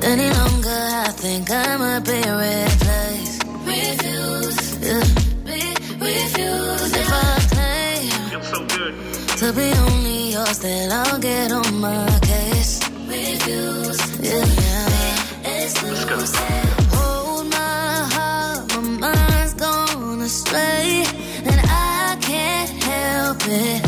Any 0.03 0.29
longer, 0.29 0.69
I 0.69 1.09
think 1.17 1.49
I 1.49 1.77
might 1.77 2.05
be 2.05 2.21
replaced. 2.21 3.41
Refuse, 3.65 4.77
yeah. 4.85 5.01
Re- 5.41 5.73
refuse. 6.05 6.93
If 7.01 7.09
I 7.09 7.41
claim 7.49 8.43
so 8.43 8.59
good. 8.67 8.93
to 9.39 9.47
be 9.53 9.73
only 9.73 10.16
yours, 10.37 10.59
then 10.59 10.91
I'll 10.91 11.19
get 11.19 11.51
on 11.51 11.81
my 11.81 12.19
case. 12.21 12.79
Refuse, 13.07 13.99
yeah. 14.19 14.45
Hold 16.93 17.45
my 17.49 17.93
heart, 18.15 18.71
my 18.99 19.47
and 21.49 21.59
I 21.65 22.17
can't 22.21 22.83
help 22.83 23.37
it. 23.47 23.86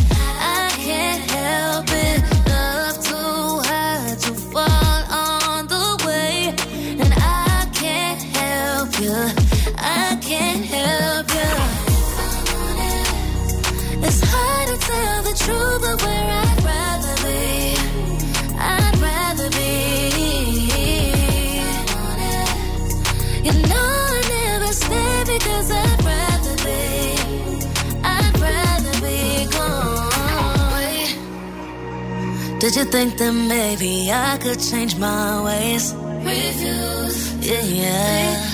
Did 32.70 32.76
you 32.76 32.84
think 32.92 33.18
that 33.18 33.32
maybe 33.32 34.12
I 34.12 34.38
could 34.38 34.60
change 34.60 34.96
my 34.98 35.42
ways? 35.44 35.92
Refuse. 35.94 37.34
Yeah, 37.44 37.64
yeah. 37.64 38.46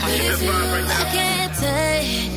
I 0.87 1.09
can't 1.11 1.53
take 1.55 2.34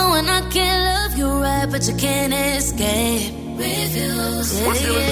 knowing 0.00 0.28
I 0.28 0.40
can't 0.50 0.82
love 0.90 1.18
you 1.18 1.28
right, 1.44 1.68
but 1.70 1.82
you 1.88 1.94
can't 1.96 2.32
escape. 2.32 3.34
Refuse. 3.56 4.60
Yeah, 4.60 4.74
yeah, 4.74 5.09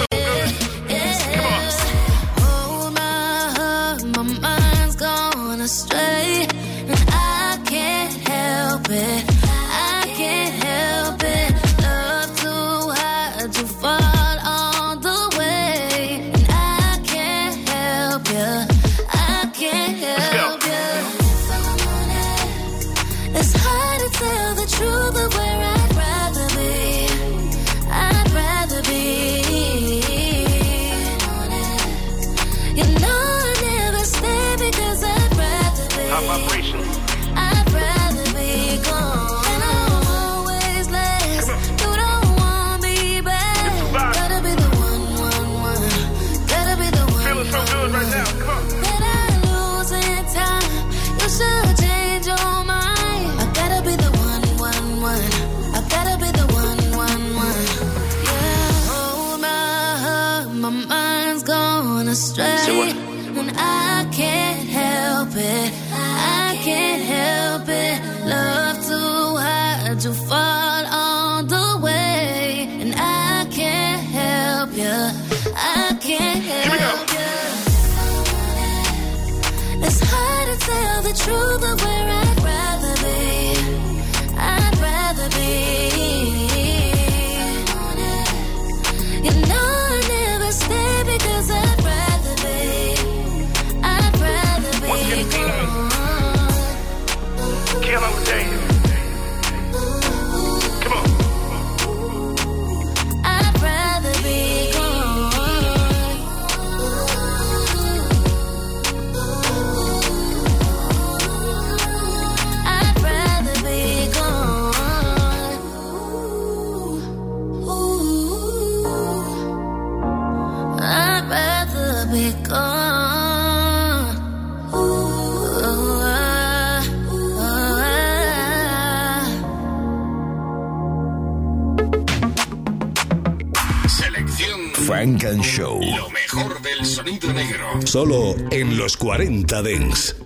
Show. 135.36 135.80
Lo 135.82 136.08
mejor 136.10 136.60
del 136.62 136.84
sonido 136.86 137.30
negro. 137.32 137.66
Solo 137.84 138.34
en 138.50 138.78
los 138.78 138.96
40 138.96 139.62
Dents. 139.62 140.16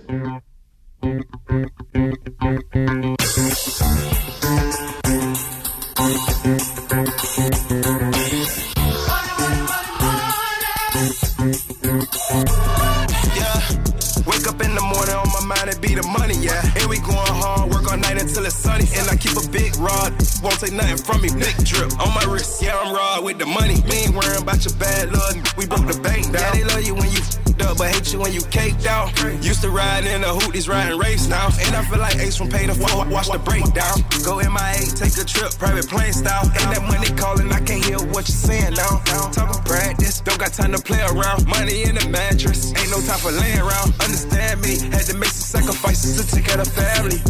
In 30.13 30.21
the 30.21 30.27
hooties, 30.27 30.69
riding 30.69 30.99
race 30.99 31.27
now. 31.27 31.47
And 31.65 31.75
I 31.75 31.81
feel 31.89 31.97
like 31.97 32.15
Ace 32.17 32.37
from 32.37 32.47
Paid 32.47 32.69
in 32.69 32.75
Full, 32.75 33.03
watch 33.09 33.31
the 33.31 33.39
breakdown. 33.39 33.97
Go 34.21 34.37
MIA, 34.37 34.85
take 34.93 35.17
a 35.17 35.25
trip, 35.25 35.57
private 35.57 35.89
plane 35.89 36.13
style. 36.13 36.45
And 36.45 36.69
that 36.69 36.83
money 36.85 37.09
calling, 37.17 37.51
I 37.51 37.57
can't 37.65 37.83
hear 37.83 37.97
what 38.13 38.29
you're 38.29 38.37
saying 38.45 38.77
now. 38.77 39.01
Talking 39.33 39.63
practice, 39.65 40.02
don't 40.33 40.49
got 40.49 40.53
time 40.53 40.71
to 40.73 40.81
play 40.81 41.01
around. 41.13 41.45
Money 41.45 41.83
in 41.83 41.95
the 41.95 42.09
mattress, 42.09 42.73
ain't 42.73 42.89
no 42.89 42.97
time 43.05 43.19
for 43.19 43.31
laying 43.31 43.61
around. 43.61 43.93
Understand 44.01 44.61
me, 44.61 44.81
had 44.89 45.05
to 45.05 45.15
make 45.17 45.29
some 45.29 45.61
sacrifices 45.61 46.17
to 46.17 46.23
take 46.25 46.45
care 46.45 46.59
of 46.59 46.67
family. 46.73 47.21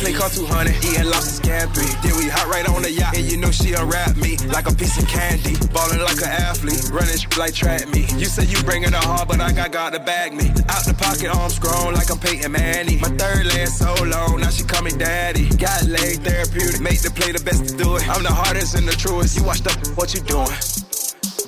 Play 0.00 0.14
call 0.14 0.30
200, 0.30 0.72
eating 0.80 1.04
lobster 1.12 1.44
scampi. 1.44 1.84
Then 2.00 2.16
we 2.16 2.24
hot 2.26 2.48
right 2.48 2.66
on 2.66 2.80
the 2.80 2.90
yacht, 2.90 3.14
and 3.14 3.30
you 3.30 3.36
know 3.36 3.50
she 3.50 3.74
unwrap 3.74 4.16
me 4.16 4.38
like 4.48 4.66
a 4.66 4.74
piece 4.74 4.96
of 4.96 5.06
candy. 5.06 5.54
Ballin' 5.76 6.00
like 6.00 6.16
an 6.24 6.32
athlete, 6.32 6.88
running 6.88 7.20
like 7.36 7.52
track 7.52 7.86
me. 7.92 8.08
You 8.16 8.24
say 8.24 8.48
you 8.48 8.56
bringing 8.64 8.92
the 8.92 8.98
hard, 8.98 9.28
but 9.28 9.40
I 9.40 9.52
got 9.52 9.72
God 9.72 9.92
to 9.92 10.00
bag 10.00 10.32
me. 10.32 10.48
Out 10.72 10.88
the 10.88 10.96
pocket, 10.96 11.28
arms 11.28 11.58
grown 11.58 11.92
like 11.92 12.10
I'm 12.10 12.18
Peyton 12.18 12.50
Manning. 12.50 13.00
My 13.00 13.12
third 13.20 13.44
leg 13.46 13.68
so 13.68 13.92
long, 14.02 14.40
now 14.40 14.48
she 14.48 14.64
call 14.64 14.82
me 14.82 14.90
daddy. 14.90 15.50
Got 15.60 15.84
leg 15.84 16.24
therapeutic, 16.24 16.80
make 16.80 17.02
the 17.02 17.10
play 17.10 17.32
the 17.32 17.44
best 17.44 17.68
to 17.68 17.76
do 17.76 17.96
it. 17.96 18.08
I'm 18.08 18.22
the 18.22 18.32
hardest 18.32 18.74
and 18.74 18.88
the 18.88 18.96
truest. 18.96 19.36
You 19.36 19.44
watched 19.44 19.66
up, 19.68 19.76
what 19.98 20.14
you 20.14 20.20
doing? 20.20 20.48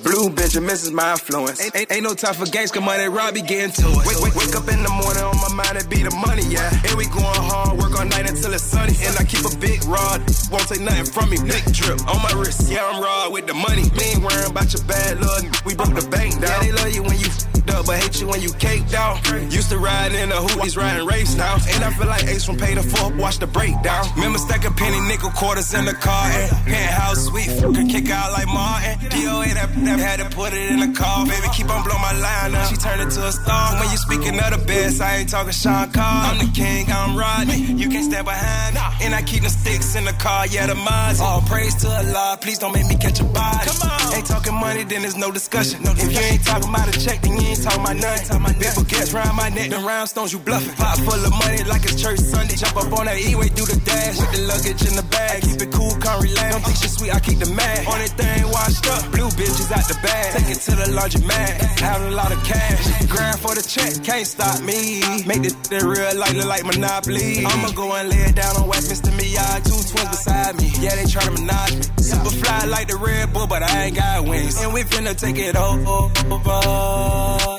Blue 0.03 0.29
Benjamins 0.29 0.83
is 0.83 0.91
my 0.91 1.11
influence. 1.11 1.63
Ain't, 1.63 1.75
ain't, 1.75 1.91
ain't 1.91 2.03
no 2.03 2.13
time 2.13 2.33
for 2.33 2.45
gangs, 2.45 2.71
come 2.71 2.89
on, 2.89 2.99
Robbie 3.11 3.41
getting 3.41 3.71
to 3.71 3.87
it. 3.87 4.05
Wake, 4.05 4.19
wake, 4.19 4.35
wake 4.35 4.55
up 4.55 4.67
in 4.67 4.83
the 4.83 4.91
morning 4.91 5.23
on 5.23 5.37
my 5.39 5.63
mind, 5.63 5.77
it 5.77 5.89
be 5.89 6.03
the 6.03 6.11
money, 6.11 6.43
yeah. 6.51 6.67
And 6.87 6.97
we 6.97 7.05
going 7.05 7.23
hard, 7.23 7.79
work 7.79 7.97
all 7.97 8.05
night 8.05 8.29
until 8.29 8.53
it's 8.53 8.63
sunny. 8.63 8.93
And 8.99 9.15
I 9.15 9.23
keep 9.23 9.47
a 9.47 9.55
big 9.63 9.83
rod, 9.85 10.19
won't 10.51 10.67
take 10.67 10.81
nothing 10.81 11.07
from 11.07 11.29
me. 11.31 11.37
Big 11.47 11.63
drip 11.71 12.03
on 12.03 12.19
my 12.19 12.35
wrist, 12.35 12.69
yeah, 12.69 12.83
I'm 12.83 13.01
raw 13.01 13.29
with 13.29 13.47
the 13.47 13.53
money. 13.53 13.83
Me 13.95 14.11
ain't 14.11 14.23
worrying 14.23 14.51
about 14.51 14.73
your 14.73 14.83
bad 14.83 15.21
luck, 15.21 15.43
we 15.65 15.73
broke 15.73 15.95
the 15.95 16.05
bank 16.11 16.35
down. 16.35 16.51
Yeah, 16.51 16.59
they 16.59 16.71
love 16.75 16.91
you 16.91 17.03
when 17.03 17.17
you 17.17 17.31
fed 17.31 17.53
up, 17.73 17.85
but 17.85 17.97
hate 17.97 18.19
you 18.21 18.27
when 18.27 18.41
you 18.41 18.51
caked 18.53 18.93
out. 18.93 19.23
Used 19.51 19.69
to 19.69 19.77
ride 19.77 20.13
in 20.13 20.29
the 20.29 20.35
hooties, 20.35 20.77
riding 20.77 21.05
race 21.07 21.35
now. 21.35 21.55
And 21.55 21.83
I 21.83 21.91
feel 21.93 22.07
like 22.07 22.23
Ace 22.25 22.45
from 22.45 22.57
Paid 22.57 22.77
in 22.77 22.83
Full, 22.83 23.13
watch 23.17 23.39
the 23.39 23.47
breakdown. 23.47 24.05
Remember 24.15 24.37
stacking 24.37 24.73
penny 24.73 24.99
nickel 25.07 25.31
quarters 25.31 25.73
in 25.73 25.85
the 25.85 25.93
car 25.93 26.25
and 26.27 26.51
penthouse 26.65 27.25
suite, 27.25 27.49
could 27.61 27.89
kick 27.89 28.09
out 28.09 28.31
like 28.31 28.47
Martin. 28.47 28.99
DOA 29.09 29.53
that, 29.53 29.69
that 29.85 29.92
had 29.99 30.19
to 30.19 30.29
put 30.35 30.53
it 30.53 30.71
in 30.71 30.79
the 30.79 30.91
car. 30.97 31.25
Baby, 31.25 31.47
keep 31.53 31.69
on 31.69 31.83
blowing 31.83 32.01
my 32.01 32.13
line 32.13 32.55
up. 32.55 32.69
She 32.69 32.77
turned 32.77 33.01
into 33.01 33.25
a 33.25 33.31
star. 33.31 33.79
When 33.79 33.89
you 33.89 33.97
speaking 33.97 34.39
of 34.39 34.49
the 34.51 34.61
best, 34.65 35.01
I 35.01 35.17
ain't 35.17 35.29
talking 35.29 35.51
Sean 35.51 35.91
Carr. 35.91 36.31
I'm 36.31 36.37
the 36.37 36.51
king, 36.53 36.91
I'm 36.91 37.17
Rodney. 37.17 37.57
You 37.81 37.89
can't 37.89 38.05
stand 38.05 38.25
behind 38.25 38.75
me. 38.75 38.81
And 39.05 39.13
I 39.15 39.21
keep 39.21 39.43
the 39.43 39.49
sticks 39.49 39.95
in 39.95 40.05
the 40.05 40.13
car, 40.13 40.47
yeah, 40.47 40.67
the 40.67 40.75
mines. 40.75 41.19
All 41.19 41.41
praise 41.41 41.75
to 41.83 41.87
Allah, 41.87 42.37
please 42.41 42.59
don't 42.59 42.73
make 42.73 42.87
me 42.87 42.95
catch 42.95 43.19
a 43.19 43.23
body. 43.23 43.65
Come 43.65 43.89
on. 43.89 44.13
Ain't 44.15 44.25
talking 44.25 44.53
money, 44.55 44.83
then 44.83 45.01
there's 45.01 45.17
no 45.17 45.31
discussion. 45.31 45.83
no 45.83 45.91
If 45.91 46.11
you 46.11 46.19
ain't 46.19 46.45
talking 46.45 46.69
about 46.69 46.87
a 46.87 46.99
check, 46.99 47.21
then 47.21 47.33
you 47.39 47.47
ain't 47.47 47.63
talking 47.63 47.81
about 47.81 47.97
nothing. 47.97 48.43
Big 48.59 48.71
baguettes 48.77 49.13
round 49.13 49.35
my 49.35 49.49
neck, 49.49 49.69
them 49.69 49.85
rhinestones 49.85 50.31
you 50.33 50.39
bluffing. 50.39 50.75
Pot 50.75 50.97
full 50.99 51.19
of 51.19 51.31
money 51.31 51.63
like 51.65 51.83
it's 51.83 52.01
church 52.01 52.19
Sunday. 52.19 52.55
Jump 52.55 52.77
up 52.77 52.91
on 52.99 53.05
that 53.05 53.17
E-way, 53.17 53.49
do 53.49 53.65
the 53.65 53.79
dash. 53.83 54.19
With 54.19 54.31
the 54.31 54.41
luggage 54.47 54.81
in 54.87 54.95
the 54.95 55.03
bag. 55.09 55.23
I 55.33 55.39
Keep 55.41 55.61
it 55.61 55.71
cool, 55.71 55.91
can't 55.99 56.21
relax. 56.21 56.53
Don't 56.53 56.63
think 56.63 56.77
she 56.77 56.87
sweet, 56.87 57.13
I 57.13 57.19
keep 57.19 57.39
the 57.39 57.49
mad. 57.51 57.87
On 57.87 57.97
that 57.99 58.13
thing 58.15 58.47
washed 58.51 58.85
up. 58.87 59.11
Blue 59.11 59.29
bitches 59.33 59.71
out 59.71 59.82
the 59.87 59.95
bag. 60.01 60.33
Take 60.33 60.51
it 60.55 60.61
to 60.67 60.71
the 60.75 60.87
laundromat. 60.95 61.79
Having 61.79 62.07
a 62.07 62.15
lot 62.15 62.31
of 62.31 62.43
cash. 62.43 63.07
Grind 63.07 63.39
for 63.39 63.55
the 63.55 63.61
check, 63.61 64.03
can't 64.03 64.27
stop 64.27 64.61
me. 64.61 65.01
Make 65.25 65.43
this 65.43 65.55
shit 65.69 65.83
real 65.83 66.15
light, 66.17 66.35
look 66.35 66.47
like 66.47 66.65
Monopoly. 66.65 67.45
I'ma 67.45 67.71
go 67.71 67.91
and 67.93 68.09
lay 68.09 68.17
it 68.17 68.35
down 68.35 68.55
on 68.57 68.67
Westminster 68.67 69.11
Miyagi. 69.11 69.63
Two 69.65 69.81
twins 69.89 70.09
beside 70.09 70.55
me. 70.57 70.71
Yeah, 70.79 70.95
they 70.95 71.05
try 71.05 71.23
to 71.23 71.31
menage 71.31 71.75
me. 71.75 72.03
Super 72.03 72.29
fly 72.29 72.65
like 72.65 72.87
the 72.87 72.97
Red 72.97 73.33
Bull, 73.33 73.47
but 73.47 73.63
I 73.63 73.85
ain't 73.85 73.95
got 73.95 74.25
wings. 74.25 74.61
And 74.61 74.73
we 74.73 74.83
finna 74.83 75.17
take 75.17 75.37
it 75.37 75.55
over, 75.55 76.09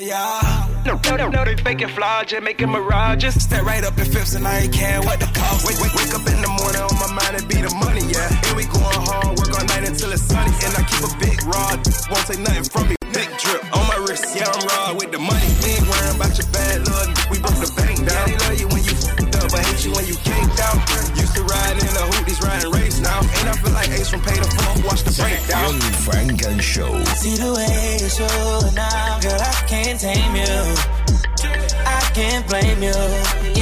yeah. 0.05 0.71
No, 0.85 1.01
no, 1.03 1.17
no, 1.17 1.29
no, 1.31 1.45
they 1.45 1.57
faking 1.57 1.89
fly, 1.89 2.25
just 2.27 2.43
making 2.43 2.71
mirages. 2.71 3.43
Step 3.43 3.63
right 3.65 3.83
up 3.83 3.97
in 3.97 4.05
fifths 4.05 4.35
and 4.35 4.47
I 4.47 4.61
ain't 4.61 4.73
care 4.73 5.01
what 5.01 5.19
the 5.19 5.27
cost. 5.27 5.67
Wake, 5.67 5.81
wake, 5.81 5.95
wake 5.95 6.15
up 6.15 6.27
in 6.29 6.43
the 6.43 6.49
morning 6.49 6.83
on 6.83 6.95
my 7.01 7.09
mind, 7.09 7.37
it 7.37 7.49
be 7.49 7.63
the 7.63 7.73
money, 7.81 8.05
yeah. 8.13 8.29
And 8.49 8.57
we 8.57 8.65
going 8.65 9.01
hard, 9.09 9.39
work 10.35 10.47
all 10.47 10.51
night 10.51 10.51
until 10.51 10.51
it's 10.51 10.51
sunny. 10.51 10.55
And 10.65 10.75
I 10.75 10.83
keep 10.83 11.03
a 11.05 11.13
big 11.19 11.39
rod, 11.47 11.79
won't 12.11 12.27
take 12.27 12.39
nothing 12.41 12.65
from 12.65 12.89
me. 12.89 12.97
Big 13.13 13.31
drip 13.39 13.63
on 13.77 13.87
my 13.87 13.99
wrist, 14.07 14.27
yeah, 14.35 14.51
I'm 14.51 14.67
raw 14.67 14.95
with 14.95 15.13
the 15.13 15.19
money. 15.19 15.51
We 15.63 15.71
ain't 15.79 15.87
worrying 15.87 16.17
about 16.17 16.35
your 16.35 16.49
bad 16.51 16.89
luck, 16.89 17.09
we 17.31 17.39
broke 17.39 17.61
the 17.63 17.71
bank 17.77 17.99
down. 18.09 18.27
They 18.27 18.37
love 18.37 18.59
you 18.59 18.69
when 18.69 18.83
you 18.83 18.95
f***ed 18.95 19.37
up, 19.37 19.51
but 19.51 19.63
hate 19.63 19.85
you 19.85 19.93
when 19.95 20.07
you 20.07 20.17
caked 20.19 20.61
out. 20.61 20.79
Used 21.15 21.35
to 21.35 21.43
ride 21.45 21.79
in 21.79 21.93
the 21.95 22.05
hooties, 22.11 22.41
riding 22.43 22.71
race 22.75 22.99
now. 23.01 23.21
And 23.23 23.47
I 23.49 23.55
feel 23.55 23.73
like 23.73 23.91
Ace 23.91 24.11
from 24.11 24.23
Paid 24.23 24.39
in 24.39 24.51
Full, 24.51 24.83
watch 24.87 25.03
the 25.07 25.15
breakdown. 25.15 25.79
Young 25.79 25.81
Funk 26.03 26.43
and 26.43 26.63
Show. 26.63 26.93
See 27.23 27.37
the 27.39 27.55
way 27.55 27.99
you 28.03 28.11
show 28.11 28.71
now, 28.75 29.21
girl, 29.23 29.41
I 29.41 29.55
can't 29.71 29.99
tame 30.01 30.35
you. 30.35 30.59
I 31.87 32.03
can't 32.15 32.47
blame 32.49 32.83
you 32.83 33.54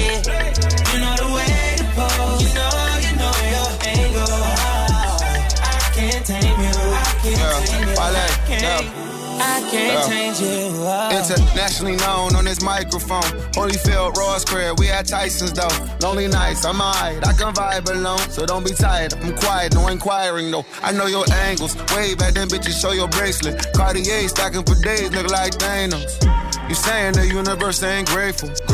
I 8.75 9.69
can't. 9.71 10.11
Change 10.11 10.41
you. 10.41 10.73
Internationally 11.19 11.97
known 11.97 12.37
on 12.37 12.45
this 12.45 12.63
microphone. 12.63 13.23
Holyfield, 13.53 14.15
Ross 14.17 14.45
Craig, 14.45 14.79
we 14.79 14.89
at 14.89 15.07
Tyson's 15.07 15.53
though. 15.53 15.69
Lonely 16.01 16.29
nights, 16.29 16.65
I'm 16.65 16.81
alright. 16.81 17.27
I 17.27 17.33
can 17.33 17.53
vibe 17.55 17.91
alone, 17.91 18.19
so 18.31 18.47
don't 18.47 18.65
be 18.65 18.73
tired. 18.73 19.15
I'm 19.15 19.35
quiet, 19.37 19.75
no 19.75 19.89
inquiring 19.89 20.51
though. 20.51 20.65
I 20.83 20.93
know 20.93 21.07
your 21.07 21.25
angles. 21.33 21.77
Way 21.95 22.15
back 22.15 22.35
then, 22.35 22.49
bitches, 22.49 22.81
show 22.81 22.93
your 22.93 23.09
bracelet. 23.09 23.73
Cartier 23.75 24.29
stacking 24.29 24.65
for 24.65 24.81
days, 24.83 25.11
look 25.11 25.31
like 25.31 25.53
Thanos. 25.55 26.23
You 26.69 26.75
saying 26.75 27.15
the 27.15 27.27
universe 27.27 27.83
ain't 27.83 28.09
grateful. 28.09 28.49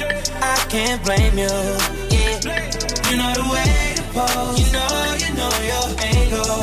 I 0.00 0.66
can't 0.70 1.04
blame 1.04 1.36
you. 1.36 1.44
Yeah, 2.08 2.40
you 3.10 3.16
know 3.18 3.32
the 3.34 3.44
way 3.52 3.94
to 3.96 4.02
pose. 4.14 4.58
You 4.58 4.72
know, 4.72 5.16
you 5.18 5.34
know 5.36 5.52
your 5.68 5.86
angle. 6.00 6.62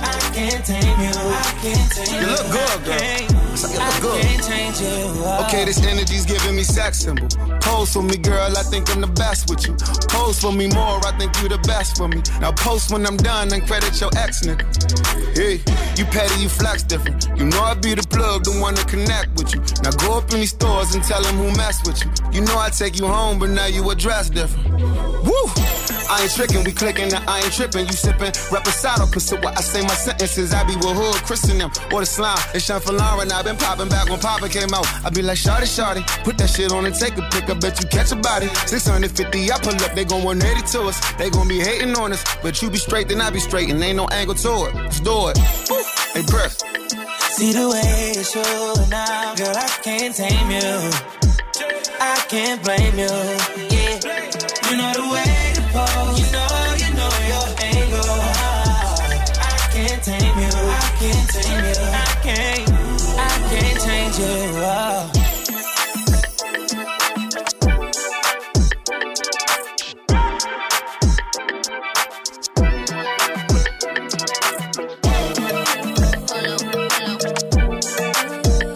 I 0.00 0.30
can't 0.32 0.64
tame 0.64 1.00
you. 1.00 1.10
I 1.10 1.58
can't 1.60 1.90
tame 1.92 2.14
you. 2.14 2.20
You 2.20 2.26
look 2.26 2.46
good, 2.52 2.84
girl. 2.84 3.33
Look 3.72 4.00
good. 4.02 4.24
Okay, 5.46 5.64
this 5.64 5.82
energy's 5.84 6.26
giving 6.26 6.56
me 6.56 6.62
sex 6.62 6.98
symbol. 6.98 7.28
Pose 7.60 7.92
for 7.92 8.02
me, 8.02 8.16
girl, 8.16 8.56
I 8.56 8.62
think 8.62 8.90
I'm 8.90 9.00
the 9.00 9.06
best 9.06 9.48
with 9.48 9.66
you. 9.66 9.74
Pose 10.08 10.38
for 10.40 10.52
me 10.52 10.68
more, 10.68 11.00
I 11.06 11.16
think 11.18 11.32
you 11.40 11.48
the 11.48 11.58
best 11.58 11.96
for 11.96 12.08
me. 12.08 12.22
Now 12.40 12.52
post 12.52 12.92
when 12.92 13.06
I'm 13.06 13.16
done 13.16 13.52
and 13.52 13.66
credit 13.66 13.98
your 14.00 14.10
ex 14.16 14.42
nigga. 14.42 14.66
Hey, 15.36 15.62
you 15.96 16.04
petty, 16.04 16.42
you 16.42 16.48
flex 16.48 16.82
different. 16.82 17.28
You 17.36 17.46
know 17.46 17.62
I 17.62 17.74
be 17.74 17.94
the 17.94 18.06
plug, 18.06 18.44
the 18.44 18.52
one 18.60 18.74
to 18.74 18.84
connect 18.84 19.30
with 19.38 19.54
you. 19.54 19.60
Now 19.82 19.92
go 19.92 20.18
up 20.18 20.30
in 20.32 20.40
these 20.40 20.50
stores 20.50 20.94
and 20.94 21.02
tell 21.02 21.22
them 21.22 21.36
who 21.36 21.50
mess 21.56 21.86
with 21.86 22.04
you. 22.04 22.10
You 22.32 22.40
know 22.46 22.58
I 22.58 22.68
take 22.70 22.98
you 22.98 23.06
home, 23.06 23.38
but 23.38 23.50
now 23.50 23.66
you 23.66 23.88
address 23.90 24.28
different. 24.28 24.68
Woo! 25.24 25.46
I 26.10 26.22
ain't 26.22 26.34
tricking, 26.34 26.62
we 26.64 26.72
clicking, 26.72 27.12
and 27.12 27.24
I 27.28 27.40
ain't 27.40 27.52
tripping. 27.52 27.86
You 27.86 27.92
sipping, 27.92 28.32
reposado, 28.52 29.10
pussy. 29.10 29.36
What 29.36 29.56
I 29.56 29.62
say 29.62 29.82
my 29.82 29.94
sentences, 29.94 30.52
I 30.52 30.62
be 30.64 30.76
with 30.76 30.94
hood, 30.94 31.16
Christian 31.24 31.58
them, 31.58 31.70
or 31.92 32.00
the 32.00 32.06
slime. 32.06 32.38
It's 32.54 32.66
Sean 32.66 32.80
Lauren, 32.84 33.32
I've 33.32 33.44
been 33.44 33.53
popping 33.56 33.88
back 33.88 34.08
when 34.08 34.18
Papa 34.20 34.48
came 34.48 34.72
out. 34.74 34.86
I 35.04 35.10
be 35.10 35.22
like, 35.22 35.38
Shorty, 35.38 35.66
Shorty, 35.66 36.02
put 36.24 36.38
that 36.38 36.50
shit 36.50 36.72
on 36.72 36.86
and 36.86 36.94
take 36.94 37.16
a 37.16 37.22
pic. 37.30 37.48
I 37.48 37.54
bet 37.54 37.80
you 37.82 37.88
catch 37.88 38.12
a 38.12 38.16
body. 38.16 38.48
650, 38.66 39.52
I 39.52 39.58
pull 39.58 39.74
up, 39.74 39.94
they 39.94 40.04
gon' 40.04 40.24
180 40.24 40.66
to 40.72 40.82
us. 40.88 40.98
They 41.14 41.30
gon' 41.30 41.48
be 41.48 41.60
hating 41.60 41.94
on 41.96 42.12
us, 42.12 42.24
but 42.42 42.60
you 42.62 42.70
be 42.70 42.78
straight, 42.78 43.08
then 43.08 43.20
I 43.20 43.30
be 43.30 43.40
straight, 43.40 43.70
and 43.70 43.82
ain't 43.82 43.96
no 43.96 44.06
angle 44.08 44.34
to 44.34 44.66
it. 44.66 44.74
Let's 44.74 45.00
do 45.00 45.28
it. 45.28 45.38
Hey, 45.38 46.22
breath. 46.26 46.62
See 47.34 47.52
the 47.52 47.68
way 47.68 48.12
that 48.14 48.30
you 48.34 48.90
now, 48.90 49.34
girl, 49.34 49.56
I 49.56 49.68
can't 49.82 50.14
tame 50.14 50.50
you. 50.50 51.24
I 52.00 52.24
can't 52.28 52.62
blame 52.62 52.98
you. 52.98 53.10
Yeah, 53.74 54.00
you 54.70 54.76
know 54.76 54.92
the 54.94 55.08
way 55.12 55.33
Oh. 64.16 65.10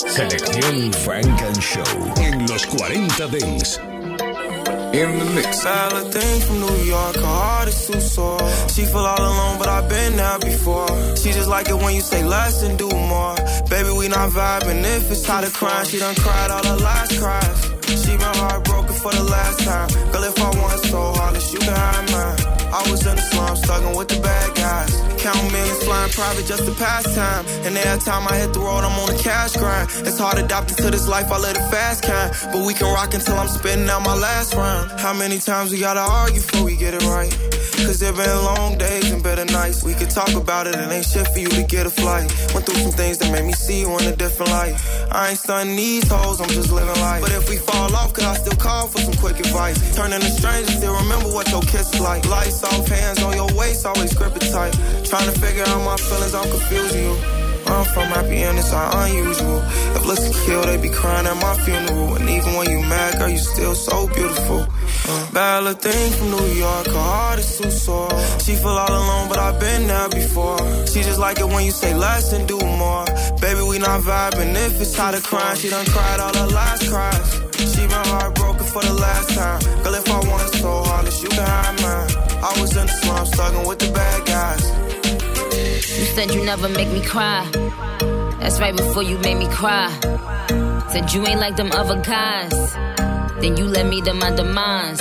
Selección 0.09 0.93
Frank 1.05 1.43
and 1.43 1.63
Show 1.63 1.85
en 2.17 2.47
los 2.49 2.67
40 2.67 3.29
Dents. 3.29 3.79
In 4.93 5.19
the 5.19 5.25
mix. 5.35 5.63
Salad 5.63 6.13
thing 6.13 6.41
from 6.41 6.61
New 6.61 6.85
York, 6.85 7.15
her 7.15 7.23
heart 7.23 7.69
is 7.69 7.87
too 7.87 8.01
sore. 8.01 8.41
She 8.69 8.85
feel 8.87 9.07
all 9.07 9.21
alone, 9.21 9.58
been 9.89 10.17
there 10.17 10.39
before. 10.39 10.89
She 11.17 11.33
just 11.33 11.49
like 11.49 11.69
it 11.69 11.77
when 11.77 11.95
you 11.95 12.01
say 12.01 12.23
less 12.25 12.63
and 12.63 12.79
do 12.79 12.89
more. 12.89 13.35
Baby, 13.71 13.91
we 13.97 14.09
not 14.09 14.31
vibing. 14.31 14.85
If 14.85 15.11
it's 15.11 15.23
tired 15.23 15.45
of 15.45 15.55
crying, 15.55 15.87
she 15.87 15.99
done 15.99 16.15
cried 16.15 16.51
all 16.51 16.65
her 16.65 16.77
last 16.77 17.19
cries. 17.19 17.79
She 17.89 18.17
been 18.17 18.35
heartbroken 18.43 18.95
for 18.95 19.13
the 19.13 19.25
last 19.25 19.61
time. 19.65 19.89
Girl, 20.13 20.25
if 20.25 20.39
I 20.39 20.51
want 20.61 20.81
so 20.85 21.13
hard, 21.17 21.37
you 21.53 21.59
can 21.59 21.75
have 21.75 22.13
mine. 22.13 22.59
I 22.73 22.91
was 22.91 23.07
in 23.07 23.17
the 23.17 23.23
slum, 23.23 23.57
struggling 23.57 23.97
with 23.97 24.09
the 24.09 24.21
bad 24.21 24.55
guys. 24.55 24.93
Count 25.23 25.53
millions, 25.53 25.83
flying 25.85 26.11
private 26.13 26.47
just 26.47 26.65
to 26.67 26.73
pass 26.73 27.03
time. 27.15 27.47
And 27.65 27.77
every 27.77 28.01
time 28.05 28.29
I 28.29 28.37
hit 28.37 28.53
the 28.53 28.61
road, 28.61 28.85
I'm 28.85 28.93
on 29.01 29.15
a 29.15 29.19
cash 29.19 29.57
grind. 29.57 29.89
It's 30.07 30.19
hard 30.19 30.39
adapting 30.39 30.77
to 30.77 30.91
this 30.91 31.09
life, 31.09 31.33
I 31.33 31.39
live 31.39 31.55
the 31.55 31.67
fast 31.73 32.03
kind. 32.03 32.31
But 32.53 32.67
we 32.67 32.75
can 32.75 32.93
rock 32.93 33.15
until 33.15 33.37
I'm 33.37 33.49
spitting 33.49 33.89
out 33.89 34.03
my 34.03 34.15
last 34.15 34.55
round. 34.55 35.01
How 35.01 35.15
many 35.15 35.39
times 35.39 35.73
we 35.73 35.81
gotta 35.81 36.01
argue 36.01 36.41
before 36.41 36.65
we 36.65 36.77
get 36.77 36.93
it 36.95 37.03
right? 37.05 37.33
Cause 37.87 38.01
there 38.01 38.13
been 38.13 38.45
long 38.45 38.79
days 38.79 39.11
and 39.11 39.23
better 39.23 39.45
nights. 39.45 39.83
We 39.85 39.95
could 39.95 40.11
talk 40.11 40.33
about 40.35 40.67
it, 40.67 40.75
it 40.75 40.91
ain't 40.91 41.07
shit 41.07 41.27
for 41.29 41.39
you 41.39 41.49
to 41.49 41.63
get 41.63 41.87
a 41.87 41.91
flight. 41.91 42.27
Went 42.53 42.67
through 42.67 42.83
some 42.83 42.93
things 42.93 43.19
that 43.19 43.31
made 43.33 43.45
me 43.45 43.53
see 43.53 43.81
you 43.81 43.99
in 43.99 44.07
a 44.07 44.17
different 44.17 44.51
light. 44.51 44.75
I 45.13 45.31
ain't 45.31 45.39
stunning 45.39 45.77
these 45.77 46.09
hoes, 46.09 46.41
I'm 46.41 46.49
just 46.49 46.73
living 46.73 47.01
life. 47.01 47.23
But 47.23 47.33
if 47.33 47.49
we 47.49 47.57
fall 47.57 47.95
off, 47.95 48.13
could 48.13 48.25
I 48.25 48.35
still 48.35 48.59
call 48.59 48.89
for 48.89 48.99
some 48.99 49.15
quick 49.15 49.39
advice? 49.41 49.79
Turning 49.95 50.21
to 50.21 50.31
strangers, 50.31 50.77
still 50.77 50.97
remember 50.97 51.29
what 51.29 51.51
your 51.51 51.63
kiss 51.63 51.95
is 51.95 52.01
like. 52.01 52.29
Lights 52.29 52.63
off, 52.65 52.87
hands 52.89 53.23
on 53.23 53.35
your 53.35 53.49
waist, 53.55 53.87
always 53.87 54.13
grip 54.15 54.35
it 54.37 54.51
tight. 54.51 54.73
Trying 55.05 55.33
to 55.33 55.39
figure 55.41 55.65
out 55.65 55.85
my 55.85 55.97
feelings, 55.97 56.35
I'm 56.35 56.51
confusing 56.51 57.03
you. 57.03 57.38
I'm 57.67 57.85
from 57.93 58.09
happy 58.15 58.39
and 58.43 58.59
it's 58.59 58.73
not 58.73 58.95
unusual. 58.95 59.61
If 59.97 60.07
looks 60.07 60.25
could 60.27 60.37
kill, 60.47 60.63
they 60.63 60.77
be 60.77 60.89
crying 60.89 61.27
at 61.27 61.37
my 61.37 61.55
funeral. 61.65 62.15
And 62.17 62.29
even 62.29 62.55
when 62.55 62.71
you 62.71 62.81
mad, 62.81 63.19
girl, 63.19 63.29
you 63.29 63.39
still 63.39 63.75
so 63.75 64.07
beautiful. 64.09 64.67
Uh, 65.09 65.33
bad 65.33 65.81
thing 65.81 66.13
from 66.13 66.31
New 66.31 66.47
York, 66.55 66.87
her 66.87 66.93
heart 66.93 67.39
is 67.39 67.59
too 67.59 67.71
sore. 67.71 68.11
She 68.41 68.55
feel 68.55 68.69
all 68.69 68.91
alone, 68.91 69.29
but 69.29 69.39
I've 69.39 69.59
been 69.61 69.87
there 69.87 70.09
before. 70.09 70.59
She 70.87 71.03
just 71.03 71.19
like 71.19 71.39
it 71.41 71.47
when 71.47 71.65
you 71.65 71.73
say 71.73 71.95
less 71.95 72.33
and 72.33 72.47
do 72.47 72.59
more. 72.59 73.05
Baby, 73.41 73.63
we 73.69 73.79
not 73.79 74.01
vibing. 74.03 74.55
If 74.55 74.81
it's 74.81 74.93
tired 74.95 75.15
of 75.17 75.25
crying, 75.25 75.57
she 75.57 75.69
done 75.69 75.87
cried 75.87 76.21
all 76.21 76.35
her 76.35 76.47
last 76.47 76.89
cries. 76.91 77.49
She 77.59 77.87
been 77.87 77.91
heartbroken 77.91 78.67
for 78.67 78.83
the 78.83 78.93
last 78.93 79.31
time. 79.35 79.61
Girl, 79.83 79.95
if 79.95 80.09
I 80.11 80.19
want 80.31 80.55
so 80.55 80.83
hard, 80.85 81.07
you 81.23 81.29
can 81.29 81.47
have 81.47 81.83
mine. 81.83 82.29
I 82.43 82.61
was 82.61 82.77
in 82.77 82.87
the 82.87 82.93
slum, 82.93 83.27
struggling 83.27 83.67
with 83.67 83.79
the 83.79 83.91
bad 83.93 84.27
guys. 84.27 84.98
You 85.79 86.05
said 86.15 86.35
you 86.35 86.45
never 86.45 86.69
make 86.69 86.89
me 86.89 87.05
cry. 87.05 87.47
That's 88.41 88.59
right 88.59 88.77
before 88.77 89.05
you 89.05 89.17
made 89.19 89.37
me 89.37 89.47
cry. 89.49 89.89
Said 90.91 91.13
you 91.13 91.25
ain't 91.25 91.39
like 91.39 91.55
them 91.55 91.71
other 91.71 92.01
guys. 92.03 92.75
Then 93.41 93.57
you 93.57 93.67
led 93.67 93.87
me 93.87 94.01
to 94.03 94.13
my 94.13 94.35
demise. 94.35 95.01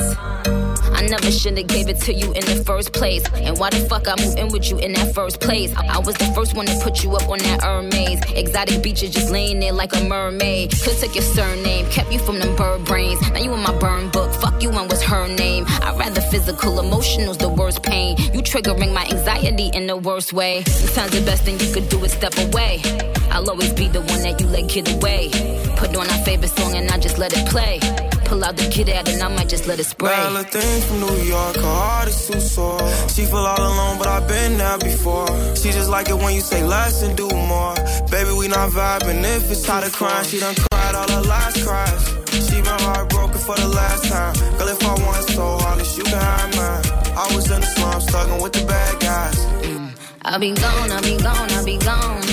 I 0.98 1.06
never 1.06 1.32
should've 1.32 1.68
gave 1.68 1.90
it 1.90 2.00
to 2.02 2.14
you 2.14 2.34
in 2.34 2.44
the 2.46 2.64
first 2.66 2.92
place. 2.92 3.24
And 3.36 3.58
why 3.60 3.70
the 3.70 3.82
fuck 3.88 4.08
I 4.08 4.16
moved 4.20 4.40
in 4.40 4.48
with 4.50 4.70
you 4.70 4.80
in 4.80 4.94
that 4.94 5.14
first 5.14 5.40
place? 5.40 5.72
I 5.78 6.00
was 6.00 6.16
the 6.16 6.26
first 6.36 6.56
one 6.56 6.66
to 6.66 6.76
put 6.82 7.04
you 7.04 7.16
up 7.16 7.30
on 7.30 7.38
that 7.40 7.62
Hermes. 7.62 8.20
Exotic 8.36 8.82
beaches 8.82 9.12
just 9.12 9.30
laying 9.30 9.60
there 9.60 9.74
like 9.74 9.96
a 9.96 10.04
mermaid. 10.04 10.72
Could 10.72 10.98
took 10.98 11.14
your 11.14 11.24
surname, 11.24 11.86
kept 11.92 12.12
you 12.12 12.18
from 12.18 12.40
them 12.40 12.56
bird 12.56 12.84
brains. 12.86 13.22
Now 13.30 13.40
you 13.40 13.54
in 13.54 13.62
my 13.62 13.78
burn 13.78 14.10
book, 14.10 14.34
fuck 14.34 14.62
you 14.62 14.70
and 14.72 14.90
what's 14.90 15.04
her 15.04 15.28
name? 15.28 15.66
I'd 15.68 15.98
rather 16.00 16.22
physical, 16.22 16.80
emotional's 16.80 17.38
the 17.38 17.50
worst 17.50 17.84
pain. 17.84 18.18
You 18.34 18.42
triggering 18.42 18.92
my 18.92 19.06
anxiety 19.06 19.70
in 19.74 19.86
the 19.86 19.98
worst 19.98 20.34
way. 20.34 20.64
Sometimes 20.64 21.12
the 21.12 21.22
best 21.22 21.44
thing 21.44 21.60
you 21.60 21.72
could 21.72 21.90
do 21.90 22.04
is 22.04 22.12
step 22.14 22.36
away. 22.40 22.82
I'll 23.30 23.48
always 23.50 23.72
be 23.74 23.88
the 23.88 24.02
one 24.02 24.22
that 24.24 24.42
you 24.42 24.48
let 24.48 24.68
get 24.68 24.92
away. 24.96 25.30
Put 25.76 25.96
on 25.96 26.10
our 26.10 26.26
favorite 26.26 26.50
song 26.50 26.74
and 26.74 26.90
I 26.90 26.98
just 26.98 27.20
let 27.20 27.34
it 27.38 27.48
play. 27.48 27.80
Pull 28.28 28.44
out 28.44 28.58
the 28.58 28.68
kid 28.68 28.90
out 28.90 29.08
and 29.08 29.22
I 29.24 29.30
might 29.30 29.48
just 29.48 29.68
let 29.68 29.80
it 29.80 29.86
spray. 29.86 30.12
Little 30.28 30.44
thing 30.44 30.82
from 30.82 31.00
New 31.00 31.24
York, 31.24 31.56
her 31.56 31.62
heart 31.62 32.10
is 32.10 32.28
too 32.28 32.42
sore. 32.42 32.80
She 33.08 33.24
feel 33.24 33.38
all 33.38 33.58
alone, 33.58 33.98
but 33.98 34.08
I've 34.08 34.28
been 34.28 34.58
there 34.58 34.78
before. 34.80 35.28
She 35.56 35.72
just 35.72 35.90
like 35.90 36.10
it 36.10 36.18
when 36.18 36.36
you 36.36 36.42
say 36.42 36.62
less 36.62 37.04
and 37.04 37.16
do 37.16 37.30
more. 37.30 37.76
Baby, 38.12 38.32
we 38.38 38.50
not 38.50 38.72
vibing. 38.72 39.24
If 39.24 39.50
it's 39.50 39.64
tired 39.64 39.86
of 39.86 39.94
crying, 39.94 40.26
she 40.26 40.40
done 40.40 40.56
cried 40.56 40.96
all 40.96 41.10
her 41.10 41.22
last 41.22 41.66
cries. 41.66 42.04
She 42.48 42.56
been 42.62 42.80
heartbroken 42.88 43.40
for 43.40 43.56
the 43.56 43.70
last 43.70 44.04
time. 44.12 44.34
Girl, 44.58 44.68
if 44.68 44.84
I 44.84 44.94
want 45.06 45.24
so 45.30 45.58
hard, 45.64 45.80
you 45.98 46.04
can 46.04 46.20
have 46.20 46.56
mine. 46.58 46.84
I 47.16 47.34
was 47.34 47.50
in 47.50 47.62
the 47.62 47.68
slum, 47.68 48.02
struggling 48.02 48.42
with 48.42 48.52
the 48.52 48.66
bad 48.66 49.00
guys. 49.00 49.40
Mm. 49.64 49.92
I'll 50.24 50.40
be 50.40 50.52
gone, 50.52 50.92
I'll 50.92 51.02
be 51.02 51.18
gone, 51.18 51.50
I'll 51.52 51.64
be 51.64 51.78
gone. 51.78 52.24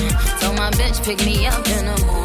So 0.41 0.53
my 0.55 0.71
bitch 0.73 1.05
pick 1.05 1.25
me 1.25 1.47
up 1.47 1.65
in 1.69 1.87
the 1.87 2.05
morning. 2.07 2.24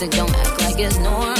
Toxic, 0.00 0.10
don't 0.10 0.34
act 0.34 0.60
like 0.62 0.78
it's 0.78 0.98
normal. 0.98 1.39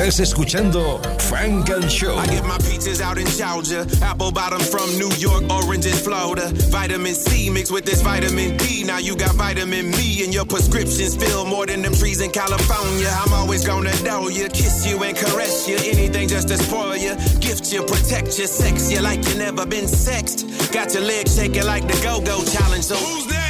Estás 0.00 0.20
escuchando 0.20 0.98
Funk 1.28 1.68
and 1.68 1.90
Show. 1.90 2.16
I 2.16 2.26
get 2.26 2.42
my 2.46 2.56
peaches 2.56 3.02
out 3.02 3.18
in 3.18 3.26
Georgia, 3.26 3.86
apple 4.00 4.32
bottom 4.32 4.58
from 4.58 4.88
New 4.96 5.10
York, 5.18 5.44
oranges 5.50 6.00
Florida. 6.00 6.50
Vitamin 6.70 7.14
C 7.14 7.50
mixed 7.50 7.70
with 7.70 7.84
this 7.84 8.00
vitamin 8.00 8.56
D. 8.56 8.82
Now 8.82 8.96
you 8.96 9.14
got 9.14 9.34
vitamin 9.34 9.90
me 9.90 10.24
and 10.24 10.32
your 10.32 10.46
prescriptions 10.46 11.16
fill 11.16 11.44
more 11.44 11.66
than 11.66 11.82
them 11.82 11.92
trees 11.92 12.22
in 12.22 12.30
California. 12.30 13.10
I'm 13.12 13.34
always 13.34 13.62
gonna 13.66 13.92
know 14.02 14.28
you, 14.28 14.48
kiss 14.48 14.86
you 14.88 15.04
and 15.04 15.14
caress 15.14 15.68
you. 15.68 15.76
Anything 15.76 16.28
just 16.28 16.48
to 16.48 16.56
spoil 16.56 16.96
you, 16.96 17.14
gift 17.38 17.70
you, 17.70 17.82
protect 17.82 18.38
you, 18.38 18.46
sex 18.46 18.90
you 18.90 19.02
like 19.02 19.22
you 19.28 19.34
never 19.34 19.66
been 19.66 19.86
sexed. 19.86 20.46
Got 20.72 20.94
your 20.94 21.02
legs 21.02 21.36
shaking 21.36 21.66
like 21.66 21.86
the 21.86 22.00
go-go 22.02 22.42
challenge. 22.44 22.84
So 22.84 22.96
who's 22.96 23.26
next? 23.26 23.49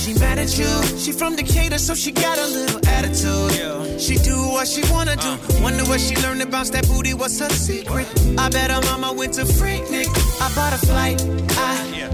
She 0.00 0.14
mad 0.14 0.38
at 0.38 0.56
you. 0.58 0.98
She 0.98 1.12
from 1.12 1.36
Decatur, 1.36 1.78
so 1.78 1.94
she 1.94 2.10
got 2.10 2.38
a 2.38 2.46
little 2.46 2.80
attitude. 2.88 4.00
She 4.00 4.16
do 4.16 4.36
what 4.54 4.66
she 4.66 4.82
wanna 4.90 5.16
do. 5.16 5.32
Wonder 5.62 5.84
what 5.84 6.00
she 6.00 6.16
learned 6.16 6.42
about 6.42 6.66
that 6.68 6.88
booty. 6.88 7.12
What's 7.12 7.38
her 7.40 7.50
secret? 7.50 8.06
I 8.38 8.48
bet 8.48 8.70
her 8.70 8.80
mama 8.82 9.12
went 9.12 9.34
to 9.34 9.44
Freaknik. 9.44 10.08
I 10.40 10.48
bought 10.54 10.72
a 10.72 10.78
flight. 10.86 11.20
I 11.22 11.72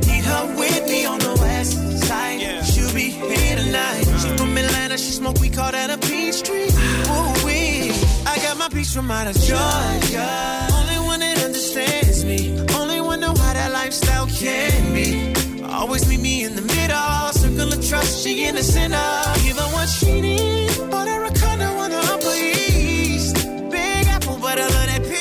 need 0.09 0.25
her 0.25 0.45
with 0.59 0.85
me 0.91 1.07
on 1.07 1.19
the 1.21 1.35
west 1.41 1.73
side. 2.07 2.41
She'll 2.65 2.93
be 2.93 3.11
here 3.11 3.57
tonight. 3.57 4.05
She 4.21 4.29
from 4.37 4.57
Atlanta. 4.59 4.99
She 4.99 5.13
smoke. 5.13 5.39
We 5.41 5.49
call 5.49 5.71
that 5.71 5.91
a 5.91 5.99
peach 5.99 6.43
tree. 6.43 6.71
Ooh 7.15 7.47
wee. 7.47 7.93
I 8.27 8.37
got 8.43 8.59
my 8.59 8.69
peach 8.69 8.89
from 8.89 9.11
out 9.11 9.29
of 9.29 9.37
Georgia. 9.37 10.69
Only 10.73 10.99
one 11.07 11.21
that 11.21 11.39
understands 11.45 12.25
me. 12.25 12.59
Only 12.75 13.01
one 13.01 13.21
know 13.21 13.35
how 13.35 13.53
that 13.53 13.71
lifestyle 13.73 14.27
can 14.27 14.93
be. 14.93 15.35
Always 15.63 16.09
meet 16.09 16.21
me 16.21 16.45
in 16.45 16.57
the 16.57 16.63
middle. 16.63 17.36
Circle 17.67 17.79
of 17.79 17.89
trust. 17.89 18.23
She 18.23 18.45
in 18.45 18.55
the 18.55 18.63
center. 18.63 18.97
Give 19.45 19.57
her 19.57 19.69
what 19.75 19.89
she 19.89 20.21
need. 20.21 20.71
Bought 20.91 21.09
her 21.09 21.25
a 21.25 21.31
condo 21.31 21.65
on 21.65 21.91
the 21.91 21.99
Upper 21.99 22.35
East. 22.35 23.37
Big 23.71 24.07
apple, 24.09 24.39
but 24.41 24.59
I 24.59 24.63
love 24.63 24.87
that 24.87 25.03
peach. 25.03 25.17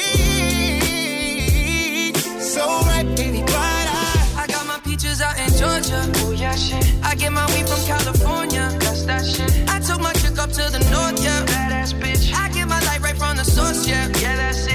So 2.39 2.61
right, 2.61 3.05
baby, 3.15 3.41
bright 3.41 3.87
eye. 3.89 4.43
I 4.43 4.47
got 4.47 4.65
my 4.67 4.79
peaches 4.79 5.21
out 5.21 5.37
in 5.39 5.49
Georgia. 5.57 6.11
Oh 6.25 6.31
yeah, 6.31 6.55
shit. 6.55 6.85
I 7.03 7.15
get 7.15 7.31
my 7.31 7.45
weed 7.53 7.67
from 7.67 7.83
California. 7.85 8.69
That's 8.79 9.03
that 9.05 9.25
shit. 9.25 9.51
I 9.69 9.79
took 9.79 9.99
my 10.01 10.13
chick 10.13 10.37
up 10.37 10.51
to 10.51 10.69
the 10.69 10.79
north, 10.91 11.23
yeah. 11.23 11.45
Badass 11.45 11.93
bitch. 11.99 12.33
I 12.33 12.49
get 12.49 12.67
my 12.67 12.79
light 12.81 13.01
right 13.01 13.17
from 13.17 13.37
the 13.37 13.45
source, 13.45 13.87
yeah. 13.87 14.07
Yeah, 14.21 14.35
that's 14.35 14.67
it. 14.67 14.74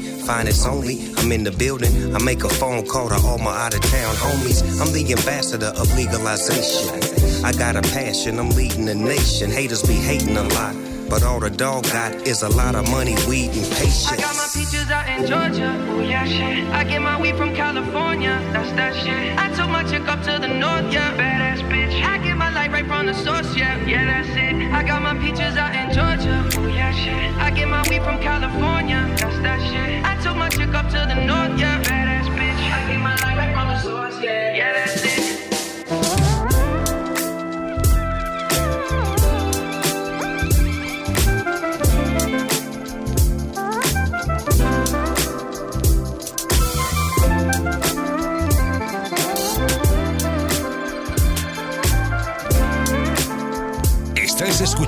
Finest 0.31 0.65
only, 0.65 1.11
I'm 1.17 1.29
in 1.33 1.43
the 1.43 1.51
building. 1.51 2.15
I 2.15 2.23
make 2.23 2.45
a 2.45 2.47
phone 2.47 2.87
call 2.87 3.09
to 3.09 3.15
all 3.15 3.37
my 3.37 3.51
out 3.51 3.73
of 3.73 3.81
town 3.81 4.15
homies. 4.15 4.61
I'm 4.79 4.93
the 4.93 5.03
ambassador 5.11 5.73
of 5.75 5.93
legalization. 5.93 7.43
I 7.43 7.51
got 7.51 7.75
a 7.75 7.81
passion, 7.81 8.39
I'm 8.39 8.49
leading 8.51 8.85
the 8.85 8.95
nation. 8.95 9.51
Haters 9.51 9.83
be 9.83 9.95
hating 9.95 10.37
a 10.37 10.43
lot, 10.43 10.73
but 11.11 11.23
all 11.23 11.41
the 11.41 11.49
dog 11.49 11.83
got 11.91 12.13
is 12.25 12.41
a 12.41 12.47
lot 12.47 12.73
of 12.73 12.89
money, 12.89 13.15
weed, 13.27 13.51
and 13.51 13.69
patience. 13.75 14.07
I 14.07 14.15
got 14.15 14.33
my 14.33 14.47
peaches 14.55 14.89
out 14.89 15.05
in 15.11 15.27
Georgia. 15.27 15.69
Oh 15.91 15.99
yeah, 15.99 16.23
shit. 16.23 16.63
I 16.71 16.85
get 16.85 17.01
my 17.01 17.19
weed 17.21 17.35
from 17.35 17.53
California. 17.53 18.39
That's 18.53 18.71
that 18.79 18.95
shit. 18.95 19.37
I 19.37 19.51
took 19.53 19.69
my 19.69 19.83
chick 19.83 20.07
up 20.07 20.23
to 20.23 20.39
the 20.39 20.47
north, 20.47 20.87
yeah. 20.87 21.11
Badass 21.19 21.67
bitch. 21.69 22.01
I 22.01 22.17
get 22.23 22.37
my 22.37 22.49
light 22.53 22.71
right 22.71 22.87
from 22.87 23.07
the 23.07 23.13
source, 23.13 23.53
yeah. 23.53 23.85
Yeah, 23.85 24.05
that's 24.05 24.29
it. 24.29 24.55
I 24.71 24.83
got 24.83 25.01
my 25.01 25.13
peaches 25.19 25.57
out 25.57 25.75
in 25.75 25.91
Georgia. 25.91 26.47
Oh 26.57 26.67
yeah, 26.67 26.93
shit. 26.93 27.35
I 27.45 27.51
get 27.51 27.67
my 27.67 27.83
weed 27.89 28.03
from 28.03 28.17
California. 28.21 29.01
That's 29.19 29.37
that 29.43 29.59
shit. 29.67 30.05
I 30.05 30.15
took 30.23 30.37
my 30.37 30.47
chick 30.47 30.73
up 30.73 30.87
to 30.95 30.99
the 31.11 31.19
north, 31.27 31.59
yeah. 31.59 31.83
Badass 31.83 32.27
bitch. 32.37 32.61
I 32.71 32.87
get 32.87 33.01
my 33.01 33.15
light 33.19 33.35
right 33.35 33.53
from 33.53 33.67
the 33.67 33.79
source, 33.83 34.17
yeah. 34.23 34.55
Yeah, 34.55 34.73
that's 34.73 34.95
it. 34.95 35.00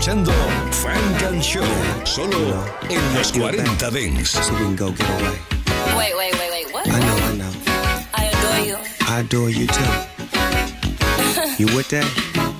Escuchando 0.04 0.34
Funk 0.72 1.24
and 1.24 1.42
Show, 1.42 1.63
solo 2.04 2.66
en 2.89 3.13
los 3.16 3.32
40 3.32 3.89
Dents. 3.89 4.32
So 4.32 4.52
we 4.52 4.60
can 4.60 4.76
go 4.76 4.92
get 4.92 5.10
away. 5.10 5.39
Wait, 5.98 6.13
wait, 6.18 6.34
wait, 6.34 6.52
wait, 6.52 6.74
what? 6.74 6.86
I 6.89 7.00
know, 7.00 7.16
I 7.24 7.36
know. 7.38 7.52
I 8.13 8.26
adore 8.26 8.66
you. 8.66 8.78
I 9.08 9.20
adore 9.22 9.50
you 9.50 9.66
too. 9.66 9.92
You 11.58 11.68
with 11.74 11.88
that? 11.92 12.04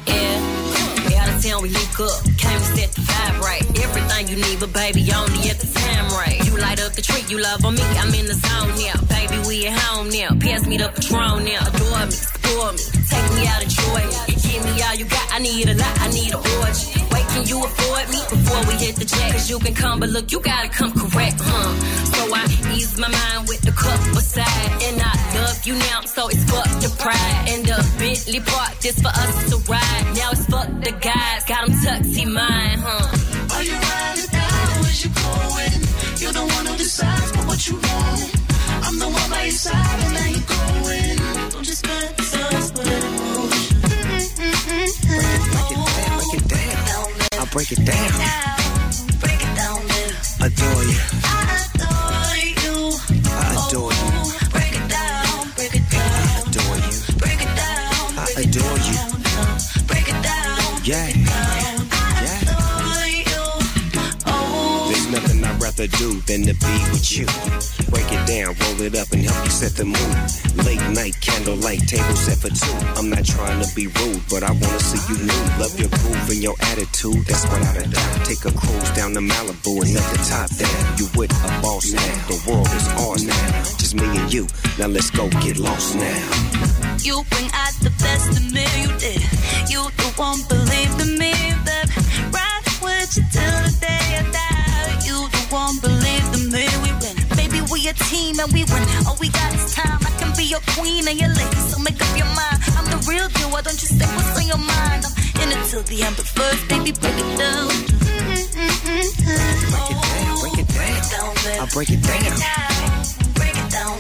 Yeah. 0.08 1.10
We 1.10 1.16
out 1.18 1.36
of 1.36 1.44
town, 1.44 1.62
we 1.62 1.68
link 1.68 2.00
up. 2.00 2.24
Came 2.40 2.60
to 2.60 2.80
set 2.80 2.92
the 2.94 3.02
vibe 3.02 3.42
right. 3.42 3.62
Everything 3.84 4.30
you 4.30 4.38
need, 4.38 4.62
but 4.62 4.72
baby, 4.72 5.04
only 5.12 5.50
at 5.50 5.60
the 5.60 5.68
time 5.68 6.08
right. 6.16 6.40
You 6.46 6.58
light 6.58 6.80
up 6.80 6.94
the 6.94 7.02
tree, 7.02 7.26
you 7.28 7.42
love 7.42 7.66
on 7.66 7.76
me. 7.76 7.84
I'm 8.00 8.14
in 8.14 8.26
the 8.26 8.40
zone 8.40 8.72
now. 8.80 8.96
Baby, 9.12 9.44
we 9.46 9.68
at 9.68 9.78
home 9.80 10.08
now. 10.08 10.30
Pass 10.40 10.66
me 10.66 10.78
the 10.78 10.88
Patron 10.96 11.44
now. 11.44 11.68
Adore 11.68 12.06
me, 12.06 12.16
spoil 12.16 12.72
me. 12.72 12.84
Take 13.12 13.30
me 13.36 13.48
out 13.52 13.60
of 13.60 13.68
joy. 13.68 14.04
Give 14.32 14.64
me 14.64 14.82
all 14.82 14.96
you 14.96 15.04
got. 15.04 15.28
I 15.34 15.40
need 15.40 15.68
a 15.68 15.74
lot, 15.74 16.00
I 16.00 16.08
need 16.08 16.32
a 16.32 16.38
orgy. 16.38 17.03
Can 17.34 17.48
you 17.48 17.64
afford 17.64 18.10
me 18.10 18.20
before 18.30 18.62
we 18.68 18.74
hit 18.86 18.96
the 18.96 19.06
jet? 19.06 19.32
Cause 19.32 19.50
you 19.50 19.58
can 19.60 19.74
come, 19.74 20.00
but 20.00 20.10
look, 20.10 20.32
you 20.32 20.40
gotta 20.40 20.70
come 20.70 20.92
correct, 20.92 21.40
huh? 21.42 21.70
So 22.14 22.22
I 22.34 22.46
ease 22.76 22.98
my 23.00 23.10
mind 23.10 23.48
with 23.48 23.62
the 23.62 23.72
cup 23.72 24.00
beside. 24.14 24.72
And 24.88 25.02
I 25.02 25.14
love 25.42 25.66
you 25.66 25.76
now, 25.76 26.02
so 26.02 26.28
it's 26.28 26.44
fuck 26.46 26.70
your 26.82 26.92
pride. 27.02 27.46
And 27.50 27.66
the 27.66 27.78
Bentley 27.98 28.40
park 28.40 28.72
just 28.80 29.02
for 29.02 29.10
us 29.10 29.50
to 29.50 29.58
ride. 29.72 30.06
Now 30.16 30.32
it's 30.32 30.46
fuck 30.46 30.70
the 30.86 30.94
guys, 31.02 31.44
got 31.46 31.66
them 31.66 31.76
tuxy 31.84 32.26
mine, 32.26 32.80
huh? 32.86 33.56
Are 33.56 33.64
you 33.64 33.74
riding 33.74 34.30
down? 34.30 34.68
Where's 34.82 35.04
you 35.04 35.12
going? 35.26 35.78
You're 36.22 36.36
the 36.38 36.46
one 36.56 36.66
who 36.68 36.78
decides 36.78 37.32
for 37.32 37.44
what 37.50 37.62
you 37.68 37.76
want. 37.76 38.22
I'm 38.86 39.00
the 39.00 39.10
one 39.10 39.30
by 39.30 39.44
your 39.44 39.52
side, 39.52 40.00
and 40.06 40.14
now 40.14 40.28
you're 40.34 40.50
going. 40.54 41.50
Don't 41.50 41.64
just 41.64 41.86
let 41.88 42.23
break 47.54 47.72
it 47.72 47.86
down. 47.86 48.12
Break 49.22 49.42
it 49.42 49.56
down, 49.56 49.80
yeah. 49.88 50.46
Adore 50.46 50.84
you. 50.84 51.00
I 51.24 51.38
adore 51.70 52.36
you. 52.66 52.76
I 53.26 53.54
adore 53.68 53.94
you. 53.94 54.12
Break 54.50 54.74
it 54.74 54.88
down, 54.90 55.52
break 55.56 55.76
it 55.76 55.90
down, 55.90 56.48
Adore 56.50 56.78
you. 56.78 56.98
break 57.22 57.42
it 57.42 57.54
down, 57.56 58.18
I 58.18 58.20
adore 58.42 58.80
you. 58.90 59.00
break 59.88 60.08
it 60.10 60.20
down. 60.24 60.82
Yeah. 60.84 61.10
Adore 62.42 63.08
you. 63.08 63.44
Oh, 64.26 64.90
There's 64.90 65.08
nothing 65.12 65.44
I'd 65.44 65.62
rather 65.62 65.88
do 65.88 66.20
than 66.22 66.42
to 66.44 66.54
be 66.54 66.74
with 66.92 67.18
you. 67.18 67.28
Break 67.94 68.10
it 68.12 68.26
down, 68.26 68.58
roll 68.58 68.82
it 68.82 68.96
up, 68.98 69.12
and 69.14 69.22
help 69.22 69.46
you 69.46 69.52
set 69.52 69.78
the 69.78 69.86
mood. 69.86 70.66
Late 70.66 70.82
night 70.98 71.14
candlelight 71.22 71.86
table 71.88 72.18
set 72.18 72.38
for 72.42 72.50
two. 72.50 72.74
I'm 72.98 73.10
not 73.10 73.24
trying 73.24 73.62
to 73.62 73.70
be 73.76 73.86
rude, 73.86 74.22
but 74.30 74.42
I 74.42 74.52
wanna 74.52 74.80
see 74.82 75.02
you 75.14 75.18
new. 75.22 75.42
Love 75.62 75.78
your 75.80 75.90
groove 75.90 76.30
and 76.34 76.42
your 76.42 76.56
attitude, 76.74 77.22
that's 77.30 77.46
without 77.46 77.78
a 77.78 77.86
doubt. 77.88 78.26
Take 78.26 78.44
a 78.50 78.52
cruise 78.52 78.90
down 78.98 79.14
to 79.14 79.22
Malibu 79.22 79.86
and 79.86 79.94
let 79.94 80.06
the 80.10 80.20
top 80.26 80.50
down. 80.58 80.98
You 80.98 81.06
with 81.16 81.32
a 81.46 81.62
boss 81.62 81.86
now, 81.94 82.14
the 82.34 82.38
world 82.50 82.68
is 82.74 82.88
ours 83.06 83.24
now. 83.30 83.78
Just 83.78 83.94
me 83.94 84.06
and 84.06 84.34
you, 84.34 84.48
now 84.80 84.88
let's 84.88 85.12
go 85.12 85.30
get 85.46 85.58
lost 85.58 85.96
now. 85.96 86.18
you 87.06 87.22
bring 87.30 87.50
out 87.54 87.74
the 87.86 87.94
best 88.02 88.42
in 88.42 88.50
me, 88.58 88.66
you 88.82 88.90
did. 88.98 89.22
You 89.70 89.86
the 90.02 90.10
one 90.18 90.42
believe 90.50 90.94
in 91.06 91.18
me, 91.22 91.53
team 98.14 98.40
and 98.40 98.52
we 98.54 98.62
win. 98.70 98.84
All 99.08 99.18
we 99.20 99.30
got 99.30 99.50
is 99.58 99.74
time. 99.74 100.00
I 100.06 100.12
can 100.20 100.32
be 100.38 100.46
your 100.46 100.62
queen 100.78 101.08
and 101.10 101.18
your 101.20 101.30
lady, 101.30 101.60
so 101.70 101.80
make 101.82 102.00
up 102.06 102.14
your 102.18 102.30
mind. 102.38 102.60
I'm 102.78 102.86
the 102.94 103.00
real 103.10 103.28
deal. 103.36 103.50
Why 103.50 103.62
don't 103.62 103.80
you 103.82 103.90
say 103.90 104.06
what's 104.16 104.38
on 104.38 104.46
your 104.46 104.62
mind? 104.62 105.02
I'm 105.06 105.14
in 105.42 105.50
it 105.58 105.62
till 105.70 105.84
the 105.84 105.98
end, 106.06 106.16
but 106.16 106.28
first, 106.28 106.62
baby, 106.70 106.92
break 107.02 107.18
it 107.18 107.32
down. 107.42 107.68
Break 107.74 108.54
it 109.90 110.06
down, 110.14 110.38
break 110.42 110.58
it 110.62 110.70
down. 111.14 111.34
I 111.62 111.66
break 111.74 111.90
it 111.90 112.02
down. 112.06 112.38
Break 113.40 113.58
it 113.62 113.70
down, 113.78 113.98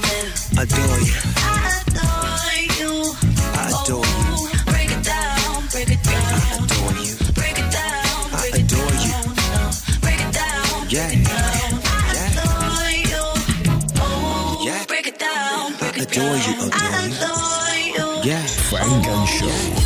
adore 0.61 0.99
you. 1.09 1.17
I 1.37 1.65
adore 1.81 2.61
you. 2.79 2.93
I 3.57 3.65
adore 3.81 4.05
you. 4.05 4.42
Adore 16.15 16.37
you. 16.37 16.53
Adore 16.67 17.75
you. 17.87 18.21
Yeah. 18.23 18.45
Funk 18.45 19.07
and 19.07 19.27
Show. 19.27 19.82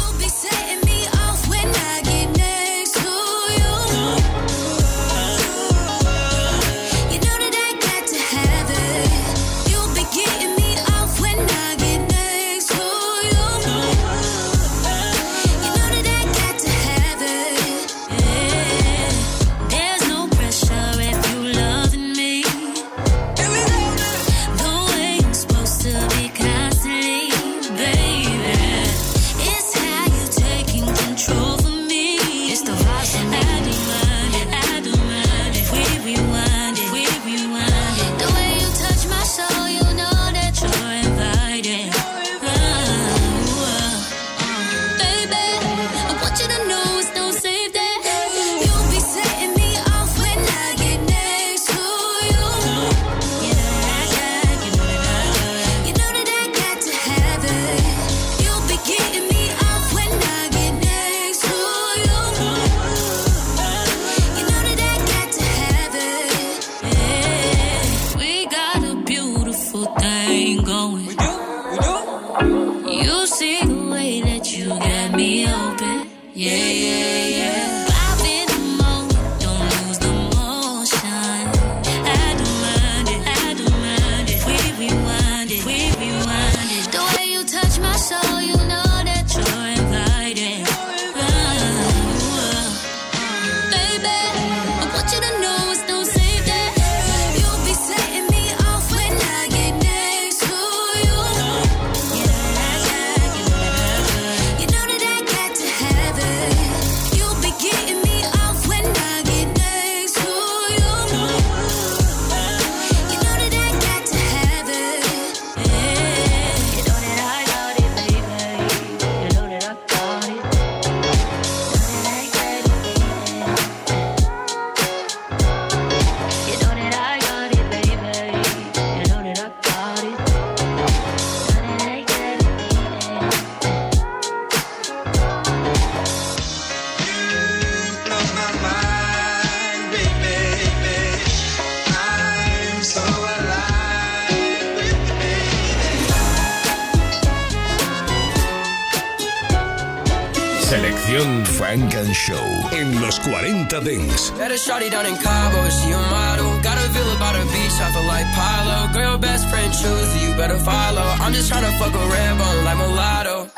Selección 151.18 151.46
Funk 151.46 151.96
and 151.96 152.14
Show 152.14 152.70
en 152.72 153.02
los 153.02 153.20
40 153.22 153.80
Dance. 153.80 154.32
Met 154.38 154.52
a 154.52 154.58
shawty 154.58 154.90
down 154.92 155.06
in 155.06 155.16
Cabo, 155.18 155.68
she 155.70 155.92
a 155.92 155.98
model. 155.98 156.62
Got 156.62 156.78
a 156.78 156.88
villa 156.94 157.16
by 157.20 157.34
the 157.34 157.44
beach, 157.52 157.74
I 157.82 157.90
Pilo. 158.36 158.94
Girl, 158.94 159.18
best 159.18 159.50
friend 159.50 159.74
choose 159.74 160.24
you 160.24 160.36
better 160.36 160.60
follow. 160.60 161.02
I'm 161.20 161.34
just 161.34 161.52
tryna 161.52 161.76
fuck 161.80 161.94
a 161.94 162.64
like 162.64 162.78
mulatto. 162.78 163.50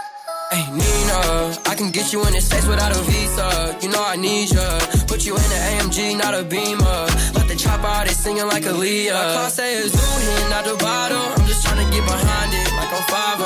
Hey, 0.51 0.65
I 1.67 1.75
can 1.75 1.91
get 1.91 2.13
you 2.13 2.25
in 2.25 2.33
the 2.33 2.41
States 2.41 2.65
without 2.65 2.95
a 2.95 3.01
visa. 3.03 3.77
You 3.81 3.89
know 3.89 4.03
I 4.03 4.15
need 4.15 4.51
ya. 4.51 4.79
Put 5.07 5.25
you 5.25 5.35
in 5.35 5.49
AMG, 5.51 6.17
not 6.17 6.33
a 6.33 6.43
Beamer. 6.43 7.07
Let 7.35 7.47
the 7.49 7.55
chopper 7.55 7.85
out, 7.85 8.07
they 8.07 8.13
singing 8.13 8.47
like 8.47 8.63
Aaliyah. 8.63 9.13
My 9.13 9.33
car 9.35 9.49
say 9.49 9.75
it's 9.75 9.93
new 9.93 10.49
not 10.49 10.63
bottle. 10.79 11.27
I'm 11.35 11.45
just 11.45 11.65
tryna 11.65 11.91
get 11.91 12.05
behind 12.05 12.53
it 12.53 12.71
like 12.71 12.91
on 12.93 13.03
5 13.03 13.39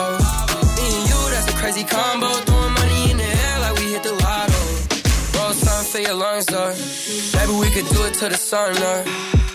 Me 0.78 0.86
and 0.97 1.09
you, 1.09 1.22
that's 1.34 1.49
a 1.49 1.55
crazy 1.57 1.84
combo. 1.84 2.30
Throwing 2.45 2.72
hit 3.94 4.04
the 4.04 4.14
lotto. 4.26 4.62
Roll 5.38 5.54
something 5.54 5.91
for 5.91 6.02
your 6.02 6.16
lungs 6.16 6.50
up. 6.50 6.74
Maybe 7.36 7.54
we 7.62 7.70
could 7.76 7.88
do 7.94 8.00
it 8.08 8.14
to 8.22 8.26
the 8.30 8.38
sun 8.38 8.76
up. 8.91 9.06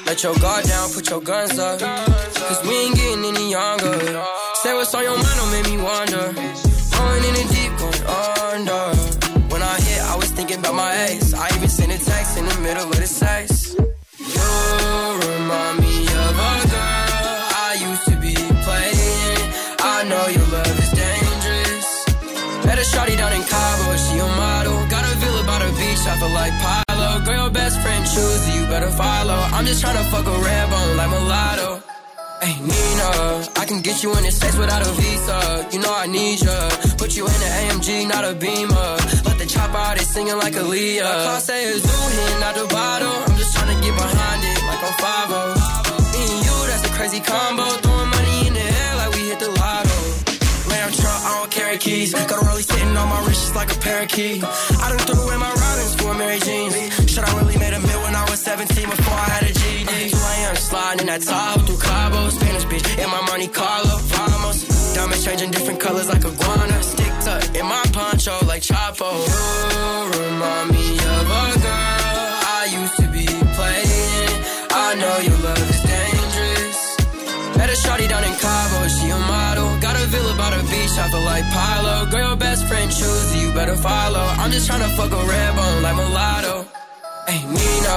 Let 0.06 0.22
your 0.22 0.34
guard 0.38 0.64
down, 0.64 0.90
put 0.94 1.10
your 1.10 1.20
guns 1.20 1.58
up. 1.58 1.80
Cause 1.80 2.60
we 2.66 2.74
ain't 2.84 2.94
getting 2.94 3.24
any 3.24 3.50
younger. 3.50 3.96
Say 4.62 4.72
what's 4.74 4.94
on 4.94 5.02
your 5.02 5.18
mind, 5.24 5.36
don't 5.40 5.52
make 5.56 5.66
me 5.72 5.76
wonder. 5.90 6.24
Going 6.94 7.22
in 7.28 7.34
the 7.38 7.44
deep, 7.54 7.72
going 7.82 8.04
under. 8.50 8.84
When 9.52 9.62
I 9.62 9.76
hit, 9.86 10.00
I 10.12 10.14
was 10.16 10.30
thinking 10.30 10.58
about 10.60 10.74
my 10.74 10.92
ex. 11.06 11.34
I 11.34 11.46
even 11.56 11.68
sent 11.68 11.90
a 11.92 11.98
text 11.98 12.38
in 12.38 12.44
the 12.46 12.58
middle 12.60 12.88
of 12.88 12.96
the 12.96 13.06
sex. 13.06 13.74
You 13.74 14.48
remind 15.28 15.76
me 15.84 15.96
of 16.26 16.34
a 16.48 16.54
girl 16.74 17.38
I 17.66 17.70
used 17.88 18.04
to 18.10 18.16
be 18.26 18.34
playing. 18.66 19.44
I 19.94 20.04
know 20.10 20.24
your 20.36 20.46
love 20.56 20.78
is 20.84 20.92
dangerous. 21.04 21.88
Met 22.66 22.78
a 22.78 22.82
shawty 22.82 23.16
down 23.16 23.32
in 23.32 23.42
Cabo, 23.42 23.96
I 26.08 26.16
feel 26.18 26.30
like 26.30 26.54
Pilo. 26.64 27.24
Girl, 27.24 27.42
your 27.42 27.50
best 27.50 27.80
friend 27.82 28.02
choose 28.06 28.42
you 28.54 28.66
better 28.66 28.90
follow. 28.90 29.38
I'm 29.52 29.66
just 29.66 29.84
tryna 29.84 30.04
fuck 30.10 30.26
a 30.26 30.38
red 30.48 30.70
bone 30.70 30.96
like 30.96 31.10
mulatto. 31.10 31.82
Hey, 32.40 32.54
Nina, 32.60 33.08
I 33.60 33.64
can 33.66 33.80
get 33.82 34.02
you 34.02 34.16
in 34.16 34.22
the 34.22 34.30
States 34.30 34.56
without 34.56 34.86
a 34.86 34.90
visa. 34.92 35.68
You 35.72 35.80
know 35.80 35.92
I 35.92 36.06
need 36.06 36.40
ya. 36.40 36.56
Put 36.96 37.16
you 37.16 37.26
in 37.26 37.40
an 37.48 37.52
AMG, 37.60 38.08
not 38.08 38.24
a 38.24 38.32
Beamer. 38.32 38.90
Let 39.26 39.36
the 39.38 39.46
chopper 39.46 39.76
out, 39.76 39.98
they 39.98 40.04
singing 40.04 40.38
like 40.38 40.54
Aaliyah. 40.54 41.02
My 41.02 41.24
car 41.26 41.40
say 41.40 41.66
it's 41.66 41.84
new 41.84 42.40
not 42.40 42.54
the 42.54 42.66
bottle. 42.72 43.16
I'm 43.26 43.36
just 43.36 43.56
tryna 43.56 43.76
get 43.82 43.94
behind 43.94 44.40
it, 44.44 44.58
like 44.70 44.82
on 44.88 44.94
5 44.96 46.14
Me 46.14 46.22
and 46.24 46.40
you, 46.46 46.56
that's 46.70 46.84
a 46.88 46.92
crazy 46.94 47.20
combo. 47.20 47.66
Throwing 47.82 48.08
money 48.08 48.46
in 48.46 48.54
the 48.54 48.66
air 48.80 48.92
like 48.96 49.12
we 49.14 49.22
hit 49.28 49.40
the 49.40 49.50
lotto. 49.50 49.98
Lamb 50.70 50.90
truck, 50.94 51.20
I 51.28 51.30
don't 51.40 51.50
carry 51.50 51.76
keys. 51.78 52.14
Got 52.14 52.30
a 52.30 52.46
rollie 52.46 52.62
sitting 52.62 52.96
on 52.96 53.08
my 53.08 53.20
wrist 53.26 53.50
just 53.50 53.56
like 53.56 53.70
a 53.74 53.78
parakeet. 53.80 54.44
I 54.44 54.94
done 54.94 55.02
threw 55.06 55.20
away 55.26 55.36
my 55.36 55.50
for 55.58 55.67
Mary 56.18 56.40
Jeans. 56.40 56.74
Should 57.10 57.24
I 57.24 57.30
really 57.38 57.56
made 57.58 57.72
a 57.72 57.80
meal 57.80 58.02
when 58.02 58.14
I 58.14 58.28
was 58.28 58.40
17 58.40 58.90
before 58.90 59.14
I 59.14 59.28
had 59.38 59.44
a? 59.44 59.58
Here 60.08 60.14
I 60.14 60.36
am 60.50 60.56
sliding 60.56 61.00
in 61.00 61.06
that 61.06 61.22
Tahoe 61.22 61.60
through 61.66 61.78
Cabo, 61.78 62.28
Spanish 62.30 62.64
bitch 62.64 62.86
in 63.02 63.08
my 63.10 63.20
Monte 63.26 63.48
Carlo. 63.48 63.98
Vamos, 64.10 64.58
diamonds 64.94 65.24
changing 65.24 65.50
different 65.50 65.80
colors 65.80 66.08
like 66.08 66.24
iguana. 66.24 66.82
Stick 66.82 67.12
tuck 67.24 67.54
in 67.54 67.66
my 67.66 67.84
poncho 67.92 68.34
like 68.46 68.62
Chapo. 68.62 69.10
You 69.14 70.22
remind 70.22 70.70
me 70.72 70.86
of 70.96 71.26
a 71.28 71.44
girl 71.62 72.30
I 72.58 72.62
used 72.80 72.96
to 73.02 73.06
be 73.14 73.26
playing. 73.54 74.34
I 74.70 74.94
know 75.00 75.16
your 75.28 75.38
love 75.46 75.70
is 75.70 75.82
dangerous. 75.86 76.78
Met 77.56 77.70
a 77.70 77.76
shawty 77.78 78.08
down 78.08 78.24
in 78.24 78.34
Cabo, 78.42 78.87
by 80.38 80.50
the 80.54 80.62
beach, 80.70 80.94
I 80.96 81.10
feel 81.10 81.24
like 81.26 81.44
Pilo. 81.50 82.10
Girl, 82.10 82.28
your 82.28 82.36
best 82.36 82.66
friend 82.68 82.88
choose 82.90 83.36
you, 83.36 83.52
better 83.52 83.76
follow. 83.76 84.24
I'm 84.40 84.50
just 84.50 84.70
tryna 84.70 84.88
fuck 84.96 85.10
a 85.10 85.22
red 85.26 85.50
bone 85.56 85.82
like 85.82 85.96
mulatto. 85.96 86.66
Hey, 87.28 87.44
Nina, 87.44 87.96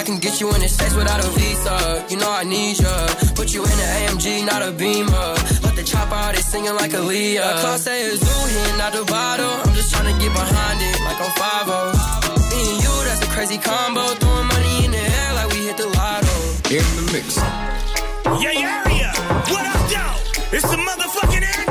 I 0.00 0.02
can 0.06 0.18
get 0.24 0.40
you 0.40 0.48
in 0.54 0.60
the 0.62 0.68
States 0.68 0.94
without 0.94 1.20
a 1.22 1.28
visa. 1.36 2.06
You 2.08 2.16
know 2.16 2.30
I 2.30 2.44
need 2.44 2.80
ya. 2.80 2.94
Put 3.34 3.52
you 3.52 3.62
in 3.62 3.76
an 3.86 3.90
AMG, 3.98 4.46
not 4.46 4.62
a 4.62 4.72
Beamer. 4.72 5.30
Let 5.66 5.74
the 5.76 5.84
chop 5.84 6.10
out, 6.10 6.34
they 6.34 6.40
singing 6.40 6.74
like 6.80 6.92
Aaliyah. 6.92 7.60
Class 7.60 7.86
A 7.86 7.96
is 8.00 8.20
zoo 8.20 8.42
here, 8.54 8.78
not 8.78 8.92
the 8.94 9.04
bottle. 9.04 9.52
I'm 9.64 9.74
just 9.74 9.92
tryna 9.92 10.14
get 10.22 10.32
behind 10.32 10.78
it 10.80 10.96
like 11.04 11.20
on 11.20 11.32
5 11.36 11.66
Me 12.50 12.60
and 12.72 12.80
you, 12.84 12.94
that's 13.04 13.20
a 13.20 13.28
crazy 13.34 13.58
combo. 13.58 14.04
Throwing 14.20 14.46
money 14.46 14.84
in 14.86 14.90
the 14.92 15.04
air 15.20 15.30
like 15.34 15.48
we 15.52 15.58
hit 15.68 15.76
the 15.76 15.88
lotto. 15.98 16.34
In 16.72 16.86
the 16.96 17.04
mix. 17.12 17.36
Yeah, 18.40 18.54
yeah, 18.64 18.88
yeah. 18.88 19.12
What 19.52 19.66
up, 19.66 19.82
though? 19.92 20.56
It's 20.56 20.64
the 20.72 20.78
motherfucking 20.78 21.44
Endo. 21.44 21.69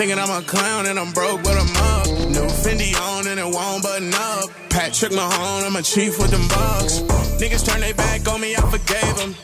Thinking 0.00 0.18
I'm 0.18 0.30
a 0.30 0.42
clown 0.46 0.86
and 0.86 0.98
I'm 0.98 1.12
broke, 1.12 1.44
but 1.44 1.52
I'm 1.60 1.76
up. 1.76 2.06
New 2.32 2.48
Fendi 2.64 2.96
on 2.96 3.28
and 3.28 3.38
it 3.38 3.44
won't 3.44 3.82
button 3.82 4.10
up. 4.14 4.48
Patrick 4.70 5.12
Mahone, 5.12 5.62
I'm 5.62 5.76
a 5.76 5.82
chief 5.82 6.18
with 6.18 6.30
them 6.30 6.48
bucks. 6.48 7.00
Niggas 7.36 7.66
turn 7.68 7.82
their 7.82 7.92
back 7.92 8.26
on 8.26 8.40
me, 8.40 8.56
I 8.56 8.62
forgave 8.62 9.16
them. 9.18 9.36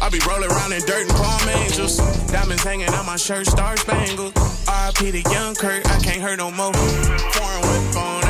I 0.00 0.08
be 0.10 0.20
rolling 0.20 0.52
around 0.52 0.72
in 0.72 0.82
dirt 0.82 1.08
and 1.08 1.16
palm 1.18 1.48
angels. 1.48 1.96
Diamonds 2.30 2.62
hanging 2.62 2.90
on 2.90 3.06
my 3.06 3.16
shirt, 3.16 3.48
star 3.48 3.76
spangled. 3.76 4.38
RIP 4.38 5.10
to 5.14 5.30
Young 5.32 5.56
Kurt, 5.56 5.84
I 5.90 5.98
can't 5.98 6.22
hurt 6.22 6.38
no 6.38 6.52
more. 6.52 6.72
Foreign 6.72 7.62
whip 7.66 7.96
on 7.96 8.23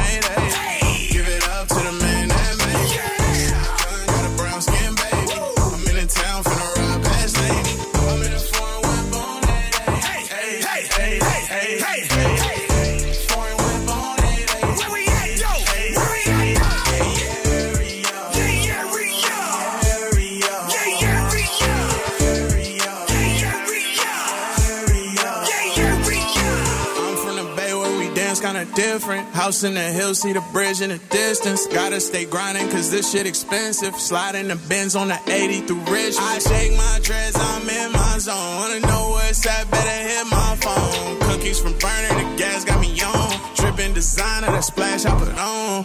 different. 28.75 29.29
House 29.35 29.65
in 29.65 29.75
the 29.75 29.81
hills, 29.81 30.21
see 30.21 30.33
the 30.33 30.45
bridge 30.53 30.81
in 30.81 30.91
the 30.91 30.99
distance. 31.11 31.67
Gotta 31.67 32.01
stay 32.01 32.25
grinding 32.25 32.69
cause 32.71 32.91
this 32.91 33.13
shit 33.13 33.27
expensive. 33.27 33.95
Sliding 33.97 34.49
the 34.49 34.57
bins 34.69 34.97
on 34.97 35.09
the 35.09 35.19
80 35.27 35.61
through 35.67 35.81
Ridge. 35.93 36.15
I 36.19 36.39
shake 36.39 36.77
my 36.77 37.01
dreads, 37.03 37.37
I'm 37.39 37.69
in 37.69 37.93
my 37.93 38.19
zone. 38.19 38.57
Wanna 38.57 38.81
know 38.81 39.11
what's 39.11 39.41
that? 39.45 39.71
Better 39.71 40.09
hit 40.09 40.27
my 40.31 40.57
phone. 40.61 41.21
Cookies 41.29 41.61
from 41.61 41.73
burner, 41.79 42.15
the 42.21 42.37
gas 42.37 42.65
got 42.65 42.81
me 42.81 43.01
on. 43.01 43.55
Dripping 43.57 43.95
designer, 43.95 44.49
that 44.49 44.65
splash 44.65 45.05
I 45.05 45.19
put 45.19 45.37
on. 45.39 45.85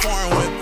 Foreign 0.00 0.30
whip 0.36 0.59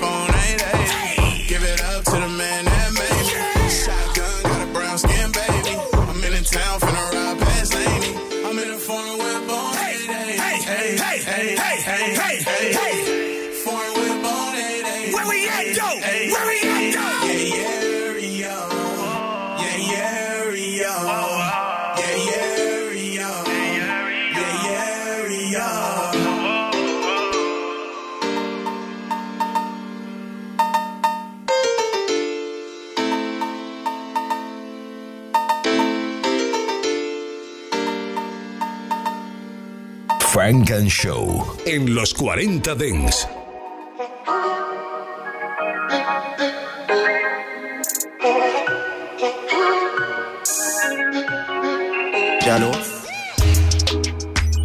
Funk 40.48 40.70
and 40.70 40.90
Show 40.90 41.44
en 41.66 41.94
los 41.94 42.14
40 42.14 42.74
Dance. 42.74 43.28
Jano. 52.40 52.72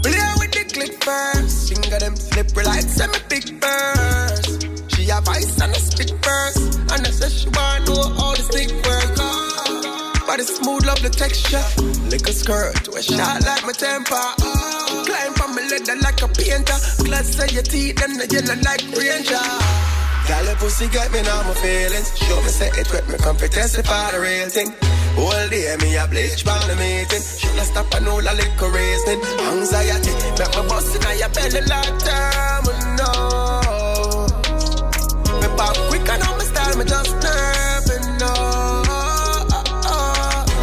Play 0.03 0.23
with 0.39 0.51
the 0.53 0.63
click 0.71 1.03
first. 1.03 1.67
Finger 1.67 1.99
them 1.99 2.15
slippery 2.15 2.63
like 2.63 2.84
semi 2.84 3.17
big 3.27 3.59
burst. 3.59 4.65
She 4.95 5.09
a 5.09 5.19
vice 5.19 5.59
and 5.59 5.73
a 5.73 5.79
spit 5.79 6.13
first. 6.23 6.79
And 6.93 7.05
I 7.05 7.11
say 7.11 7.27
she 7.27 7.49
wanna 7.49 7.84
know 7.88 8.23
all 8.23 8.31
the 8.31 8.43
stick 8.43 8.71
work. 8.86 10.27
Body 10.27 10.43
smooth, 10.43 10.86
love 10.86 11.01
the 11.01 11.09
texture. 11.09 11.61
Lick 12.09 12.25
a 12.29 12.31
skirt, 12.31 12.88
we 12.88 13.01
shot 13.01 13.43
like 13.43 13.65
my 13.65 13.73
temper. 13.73 14.72
Climb 15.05 15.33
from 15.33 15.55
my 15.55 15.61
leather 15.67 15.97
like 16.01 16.21
a 16.21 16.27
painter. 16.27 16.77
Glass 17.03 17.27
say 17.35 17.49
your 17.53 17.63
teeth 17.63 18.01
and 18.03 18.19
the 18.19 18.25
yellow 18.29 18.57
like 18.61 18.85
ranger. 18.93 19.47
Gal, 20.27 20.45
your 20.45 20.55
pussy 20.55 20.87
got 20.87 21.11
me 21.11 21.21
now 21.21 21.41
my 21.43 21.53
feelings. 21.55 22.15
Show 22.17 22.39
me 22.41 22.47
say 22.47 22.69
it 22.79 22.87
with 22.91 23.07
me, 23.09 23.17
come 23.17 23.35
fi 23.35 23.47
testify 23.47 24.11
the 24.11 24.19
real 24.19 24.49
thing. 24.49 24.71
All 25.19 25.47
day 25.49 25.75
me 25.81 25.95
a 25.97 26.07
bleach 26.07 26.45
by 26.45 26.57
the 26.65 26.75
meeting. 26.79 27.21
Shoulda 27.21 27.65
stop 27.67 27.93
and 27.93 28.07
all 28.07 28.23
a 28.23 28.33
liquor 28.33 28.69
reasoning. 28.71 29.21
Anxiety, 29.51 30.13
make 30.39 30.53
me 30.55 30.63
bust 30.69 30.95
inna 30.95 31.11
your 31.19 31.29
belly 31.35 31.61
like 31.67 31.97
time, 32.01 32.65
no. 32.97 33.11
Me 35.37 35.47
pop 35.59 35.75
quick 35.91 36.07
and 36.07 36.23
on 36.23 36.37
my 36.39 36.43
style, 36.47 36.77
me 36.79 36.85
just 36.85 37.13
nerving, 37.19 38.07
no. 38.17 38.31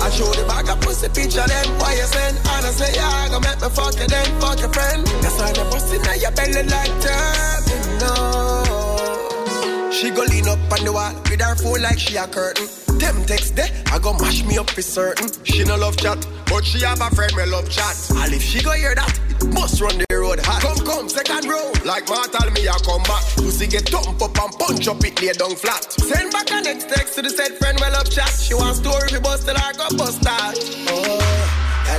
I 0.02 0.08
show 0.10 0.32
the 0.32 0.44
bag 0.48 0.68
of 0.70 0.80
pussy 0.80 1.08
picture 1.10 1.46
them, 1.46 1.66
why 1.78 1.92
you 1.94 2.08
send? 2.08 2.49
I 2.64 2.70
say, 2.70 2.92
yeah, 2.94 3.28
go 3.28 3.40
make 3.40 3.60
me 3.60 3.68
fuck 3.68 3.94
you 3.98 4.06
then, 4.06 4.40
fuck 4.40 4.60
your 4.60 4.72
friend. 4.72 5.06
That's 5.22 5.38
why 5.38 5.52
me 5.52 5.64
bust 5.70 5.92
inna 5.94 6.16
your 6.16 6.32
belly 6.32 6.62
like 6.68 6.94
time, 7.00 7.62
no. 8.00 9.90
She 9.92 10.10
go 10.10 10.22
lean 10.22 10.48
up 10.48 10.58
on 10.72 10.84
the 10.84 10.92
wall 10.92 11.14
with 11.28 11.40
her 11.40 11.54
phone 11.56 11.82
like 11.82 11.98
she 11.98 12.16
a 12.16 12.26
curtain. 12.26 12.66
Them 12.98 13.24
text 13.24 13.56
there, 13.56 13.70
I 13.92 13.98
go 13.98 14.12
mash 14.14 14.44
me 14.44 14.58
up 14.58 14.70
for 14.70 14.82
certain. 14.82 15.28
She 15.44 15.64
no 15.64 15.76
love 15.76 15.96
chat, 15.96 16.26
but 16.46 16.64
she 16.64 16.84
have 16.84 17.00
a 17.00 17.08
friend 17.14 17.34
me 17.34 17.46
love 17.46 17.68
chat. 17.70 17.96
And 18.16 18.34
if 18.34 18.42
she 18.42 18.62
go 18.62 18.72
hear 18.72 18.94
that, 18.94 19.18
must 19.52 19.80
run 19.80 19.96
the 19.98 20.06
road 20.16 20.40
hot. 20.40 20.62
Come, 20.62 20.86
come, 20.86 21.08
second 21.08 21.48
row. 21.48 21.72
Like 21.84 22.08
mortal 22.08 22.50
me, 22.52 22.68
I 22.68 22.76
come 22.84 23.02
back. 23.04 23.24
Pussy 23.36 23.66
get 23.66 23.88
thump 23.88 24.20
up 24.20 24.36
and 24.36 24.52
punch 24.58 24.86
up 24.86 25.02
it 25.04 25.20
lay 25.20 25.32
down 25.32 25.56
flat. 25.56 25.92
Send 25.92 26.32
back 26.32 26.50
a 26.50 26.60
next 26.60 26.88
text 26.88 27.14
to 27.16 27.22
the 27.22 27.30
said 27.30 27.56
friend 27.56 27.78
we 27.80 27.88
love 27.90 28.10
chat. 28.10 28.28
She 28.28 28.54
want 28.54 28.76
story 28.76 29.08
we 29.12 29.20
bust 29.20 29.46
till 29.46 29.56
I 29.56 29.72
go 29.72 29.88
bust 29.96 30.22
that. 30.22 30.54
Oh. 30.88 31.39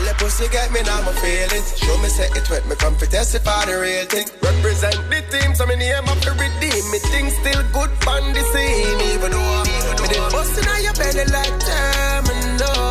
Tell 0.02 0.10
the 0.10 0.18
pussy 0.18 0.50
get 0.50 0.74
me 0.74 0.82
now 0.82 0.98
my 1.06 1.14
feelings. 1.22 1.78
Show 1.78 1.98
me 2.02 2.10
say 2.10 2.26
it 2.34 2.50
wet 2.50 2.66
me 2.66 2.76
come 2.76 2.98
to 2.98 3.06
testify 3.06 3.66
the 3.70 3.78
real 3.78 4.06
thing. 4.10 4.26
Represent 4.42 4.98
the 5.14 5.22
team, 5.30 5.54
so 5.54 5.70
me 5.70 5.76
name 5.78 6.10
up 6.10 6.18
to 6.26 6.32
redeem. 6.42 6.84
Me 6.90 6.98
things 7.14 7.38
still 7.38 7.62
good 7.70 7.92
on 8.10 8.34
the 8.34 8.42
scene, 8.50 8.98
even 9.14 9.30
though 9.30 9.62
me 10.02 10.08
did 10.10 10.26
bustin' 10.34 10.66
on 10.74 10.82
your 10.82 10.98
belly 10.98 11.26
like 11.30 11.54
terminal. 11.70 12.82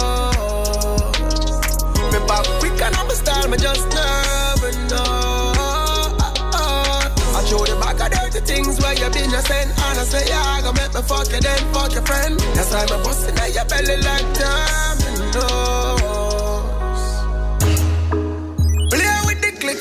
Me 2.15 2.19
back 2.31 2.47
quick 2.63 2.79
and 2.79 2.95
I'm 2.95 3.11
a 3.11 3.15
style, 3.19 3.49
me 3.51 3.59
just 3.59 3.87
never 3.91 4.71
know. 4.87 6.15
I 7.35 7.43
show 7.51 7.59
the 7.67 7.75
back 7.83 7.99
of 8.07 8.11
dirty 8.15 8.39
things 8.47 8.79
where 8.79 8.95
you 8.95 9.11
been 9.11 9.35
a 9.35 9.43
send 9.43 9.71
And 9.71 9.99
I 9.99 10.05
say, 10.07 10.31
yeah, 10.31 10.55
I 10.55 10.63
go 10.63 10.71
make 10.79 10.95
me 10.95 11.03
fuck 11.03 11.27
you 11.27 11.41
then 11.41 11.63
fuck 11.75 11.91
your 11.91 12.07
friend 12.07 12.39
That's 12.55 12.71
why 12.71 12.87
me 12.87 13.03
bustin' 13.03 13.39
on 13.39 13.51
your 13.51 13.65
belly 13.67 13.97
like 13.99 14.31
Play 14.35 16.20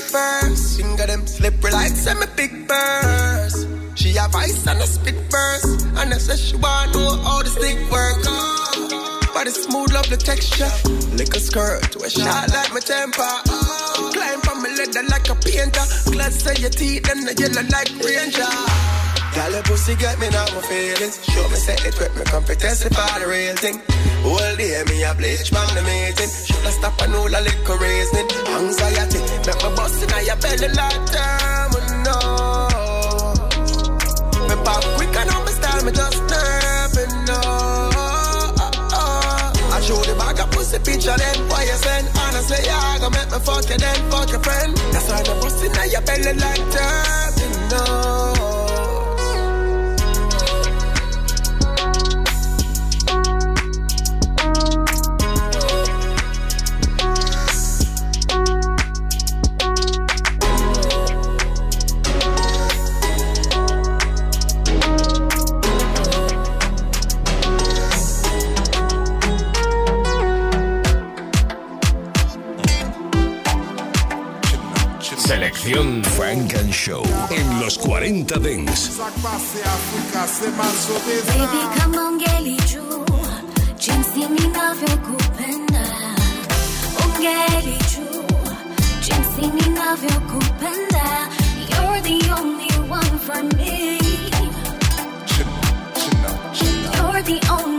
first 0.00 0.80
Finger 0.80 1.06
them 1.06 1.26
slippery 1.26 1.72
like 1.72 1.92
semi 1.92 2.26
big 2.36 2.66
burst 2.66 3.68
She 4.00 4.14
have 4.14 4.34
ice 4.34 4.66
and 4.66 4.80
a 4.80 4.86
spit 4.86 5.14
verse. 5.30 5.84
And 6.00 6.14
I 6.14 6.18
say 6.18 6.36
she 6.36 6.56
wanna 6.56 6.92
know 6.92 7.16
how 7.22 7.42
the 7.42 7.50
stick 7.50 7.76
work. 7.90 8.16
Oh. 8.24 9.20
Body 9.34 9.50
smooth, 9.50 9.92
love 9.92 10.08
the 10.08 10.16
texture. 10.16 10.72
Lick 11.16 11.36
a 11.36 11.40
skirt, 11.40 11.96
a 11.96 12.08
shot 12.08 12.48
like 12.50 12.72
my 12.72 12.80
temper. 12.80 13.20
Oh. 13.20 14.10
Climb 14.14 14.40
from 14.40 14.62
my 14.62 14.70
leather 14.70 15.04
like 15.10 15.28
a 15.28 15.34
painter. 15.34 15.84
Glad 16.12 16.32
say 16.32 16.54
your 16.60 16.70
teeth 16.70 17.10
and 17.10 17.28
the 17.28 17.34
yellow 17.36 17.66
like 17.68 17.92
ranger. 18.00 18.99
Girl, 19.34 19.52
your 19.52 19.62
pussy 19.62 19.94
got 19.94 20.18
me 20.18 20.28
now 20.30 20.44
my 20.54 20.60
feelings. 20.62 21.22
Show 21.24 21.48
me 21.48 21.56
say 21.56 21.78
it 21.86 21.94
with 21.98 22.14
me 22.18 22.24
fi 22.24 22.54
testify 22.54 23.18
the 23.20 23.26
real 23.26 23.56
thing. 23.56 23.80
All 24.26 24.56
day 24.56 24.82
me 24.88 25.02
a 25.04 25.14
bleach 25.14 25.48
from 25.50 25.68
the 25.74 25.82
meeting. 25.86 26.30
Shoulda 26.46 26.72
stop 26.74 27.00
and 27.02 27.14
all 27.14 27.30
a 27.30 27.40
liquor 27.40 27.76
reasoning. 27.78 28.28
Anxiety, 28.58 29.20
make 29.46 29.60
me 29.62 29.70
bust 29.76 30.02
inna 30.02 30.18
your 30.26 30.36
belly 30.42 30.68
like 30.74 31.04
time. 31.14 31.70
No, 32.04 32.16
me 34.48 34.56
pop 34.66 34.82
quick 34.98 35.14
and 35.14 35.30
on 35.30 35.40
my 35.46 35.52
style, 35.54 35.82
me 35.86 35.92
just 35.92 36.20
nerving. 36.26 37.14
No, 37.30 37.38
I 39.70 39.78
show 39.86 40.00
the 40.10 40.14
bag 40.18 40.40
of 40.40 40.50
pussy 40.50 40.78
picture 40.82 41.16
then. 41.16 41.36
Why 41.48 41.62
you 41.70 41.78
send? 41.78 42.06
Honestly, 42.18 42.66
I 42.66 42.98
gonna 42.98 43.14
make 43.14 43.30
me 43.30 43.38
fuck 43.46 43.62
you 43.70 43.78
then, 43.78 44.10
fuck 44.10 44.28
your 44.30 44.42
friend. 44.42 44.76
That's 44.90 45.06
why 45.08 45.22
me 45.22 45.34
bust 45.40 45.62
inna 45.64 45.82
your 45.86 46.02
belly 46.02 46.34
like 46.34 46.66
time. 46.74 47.32
No. 47.70 48.39
Show 76.82 77.04
en 77.28 77.60
los 77.60 77.76
40 77.76 78.38
Dance. 78.38 78.92
Baby, 81.26 81.60
come 81.78 81.98
on, 81.98 82.18
gelichu. 82.18 83.04
Jinsi 83.76 84.20
ninavyokupenda. 84.20 85.84
Ungelichu. 87.04 88.24
Jinsi 89.02 89.52
ninavyokupenda. 89.56 91.28
You're 91.68 92.00
the 92.00 92.18
only 92.40 92.72
one 92.88 93.18
for 93.26 93.42
me. 93.56 93.98
You're 96.96 97.22
the 97.22 97.40
only 97.52 97.69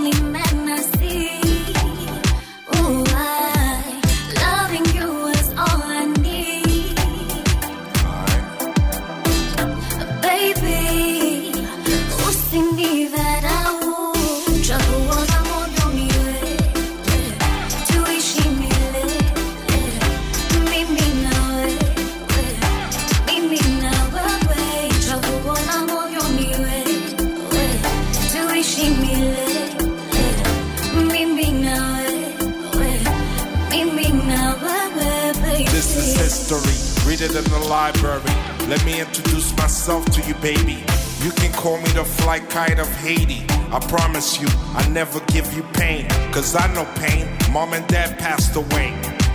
library. 37.71 38.21
Let 38.67 38.83
me 38.85 38.99
introduce 38.99 39.55
myself 39.55 40.03
to 40.15 40.21
you, 40.27 40.35
baby. 40.35 40.83
You 41.23 41.31
can 41.31 41.53
call 41.53 41.77
me 41.77 41.89
the 41.91 42.03
fly 42.03 42.39
kite 42.39 42.79
of 42.79 42.89
Haiti. 42.97 43.45
I 43.71 43.79
promise 43.87 44.41
you, 44.41 44.49
I 44.75 44.85
never 44.89 45.21
give 45.27 45.47
you 45.53 45.63
pain. 45.71 46.09
Cause 46.33 46.53
I 46.53 46.67
know 46.73 46.83
pain. 46.95 47.29
Mom 47.53 47.71
and 47.71 47.87
dad 47.87 48.19
passed 48.19 48.57
away. 48.57 48.89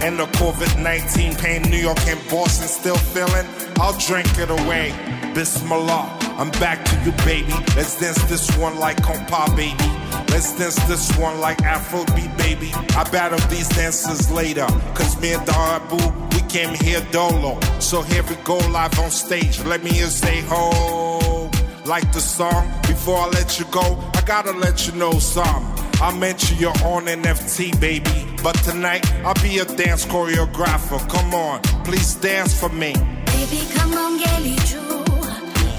And 0.05 0.19
the 0.19 0.27
COVID 0.41 0.83
19 0.83 1.37
pain, 1.37 1.63
New 1.63 1.79
York 1.79 1.99
and 2.07 2.21
Boston 2.29 2.69
still 2.69 2.99
feeling. 3.15 3.47
I'll 3.81 3.99
drink 3.99 4.29
it 4.39 4.51
away. 4.51 4.93
Bismillah, 5.33 6.19
I'm 6.37 6.51
back 6.61 6.85
to 6.85 6.95
you, 7.05 7.13
baby. 7.25 7.55
Let's 7.75 7.99
dance 7.99 8.23
this 8.25 8.55
one 8.59 8.79
like 8.79 8.99
compa, 8.99 9.49
baby. 9.57 9.89
Let's 10.31 10.53
dance 10.59 10.77
this 10.87 11.17
one 11.17 11.41
like 11.41 11.59
Afrobeat, 11.59 12.37
baby. 12.37 12.71
I 13.01 13.05
battle 13.11 13.39
these 13.49 13.69
dancers 13.71 14.31
later. 14.31 14.67
Cause 14.95 15.19
me 15.23 15.33
and 15.33 15.47
Darabu, 15.47 16.01
we 16.21 16.26
came 16.49 16.75
here 16.75 17.01
dolo. 17.11 17.59
So 17.79 18.03
here 18.03 18.23
we 18.25 18.37
go 18.45 18.57
live 18.71 18.99
on 18.99 19.11
stage. 19.11 19.61
Let 19.65 19.83
me 19.83 19.91
hear 19.91 20.07
say 20.07 20.41
ho. 20.49 21.51
Like 21.85 22.11
the 22.13 22.21
song, 22.21 22.69
before 22.83 23.19
I 23.19 23.29
let 23.29 23.59
you 23.61 23.65
go, 23.71 23.99
I 24.15 24.21
gotta 24.23 24.53
let 24.53 24.87
you 24.87 24.93
know 24.95 25.13
something. 25.21 25.85
I 26.03 26.13
mention 26.19 26.59
you're 26.59 26.77
on 26.85 27.07
NFT, 27.07 27.81
baby. 27.81 28.27
But 28.43 28.57
tonight, 28.65 29.05
I'll 29.25 29.35
be 29.43 29.59
a 29.59 29.65
dance 29.65 30.05
choreographer. 30.05 30.99
Come 31.09 31.33
on, 31.35 31.63
please 31.85 32.15
dance 32.17 32.59
for 32.59 32.69
me. 32.71 32.93
Baby, 32.93 33.61
come 33.75 33.95
on, 33.95 34.19
gelichu. 34.19 34.83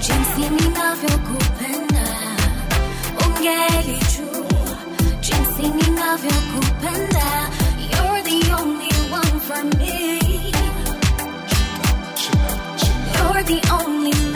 Jinsi 0.00 0.48
ninavyokupenda. 0.50 2.06
Ungelichu. 3.24 4.28
Jinsi 5.20 5.62
ninavyokupenda. 5.78 7.50
For 9.48 9.64
me. 9.78 10.52
You're 13.14 13.42
the 13.44 13.60
only 13.80 14.27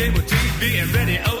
day 0.00 0.08
with 0.10 0.26
TV 0.26 0.80
and 0.80 0.90
radio. 0.94 1.39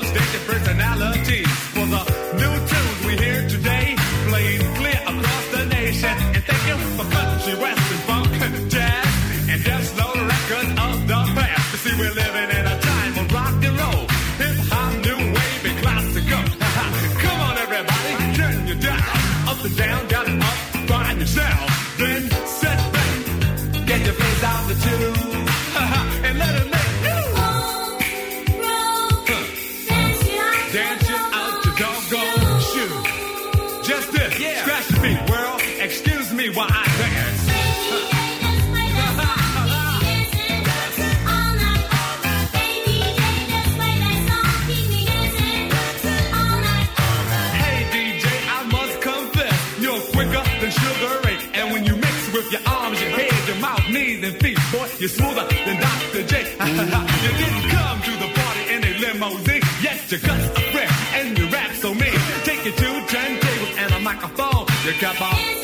you're 55.00 55.08
smoother 55.08 55.46
than 55.64 55.80
Dr. 55.80 56.22
J. 56.26 56.40
you 56.60 57.32
didn't 57.40 57.70
come 57.70 58.02
to 58.02 58.12
the 58.20 58.30
party 58.34 58.74
in 58.74 58.84
a 58.84 58.98
limousine. 58.98 59.62
Yes, 59.82 60.10
your 60.10 60.20
guts 60.20 60.48
are 60.50 60.72
fresh 60.72 61.14
and 61.14 61.38
your 61.38 61.48
rap 61.48 61.72
so 61.74 61.94
mean. 61.94 62.20
Take 62.44 62.66
it 62.66 62.76
to 62.76 62.84
turntables 63.08 63.78
and 63.78 63.94
a 63.94 64.00
microphone. 64.00 64.66
You 64.84 64.92
kept 64.92 65.22
on. 65.22 65.59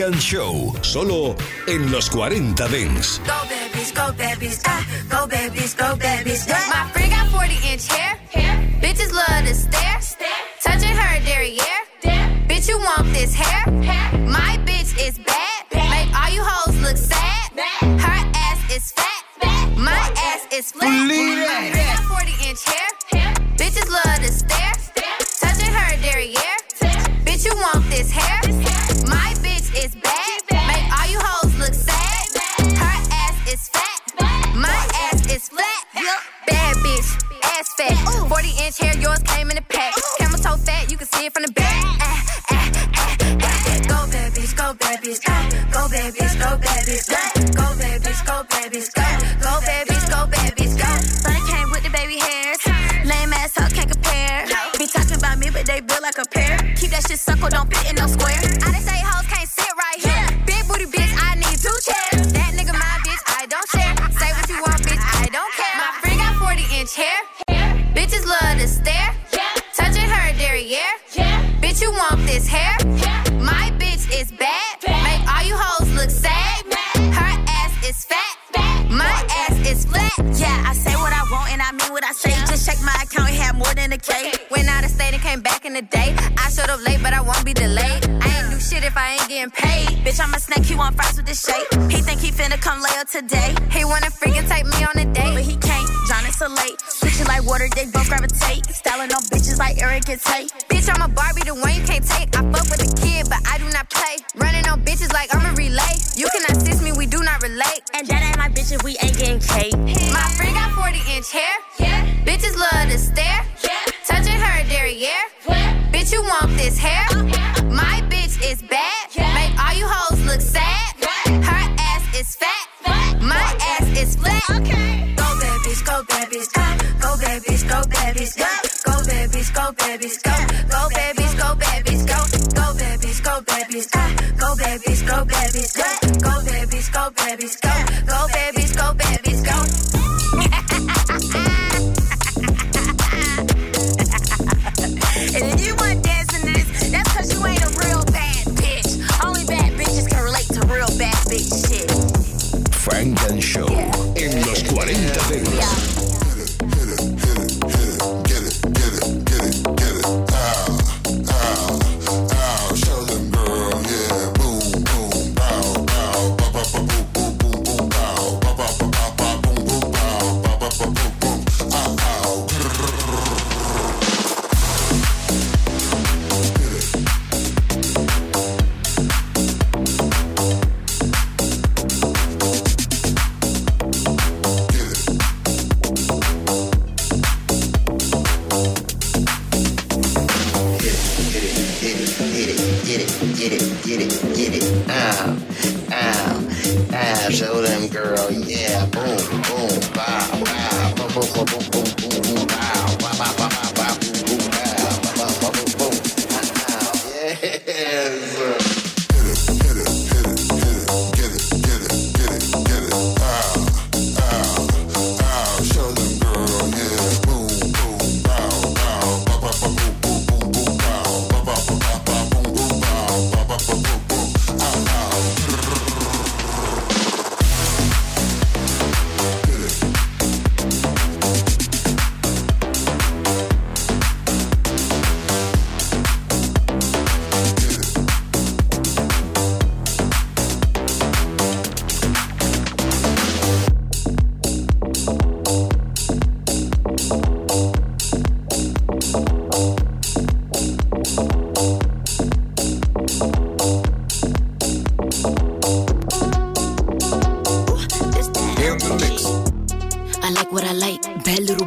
Show, 0.00 0.72
solo 0.80 1.36
en 1.66 1.90
los 1.92 2.08
40 2.08 2.68
Dents. 2.68 3.20
Go 3.26 3.34
babies, 3.50 3.92
go 3.94 4.12
babies, 4.16 4.60
ah, 4.64 4.80
go 5.10 5.26
babies, 5.26 5.76
go 5.76 5.94
babies. 5.96 6.46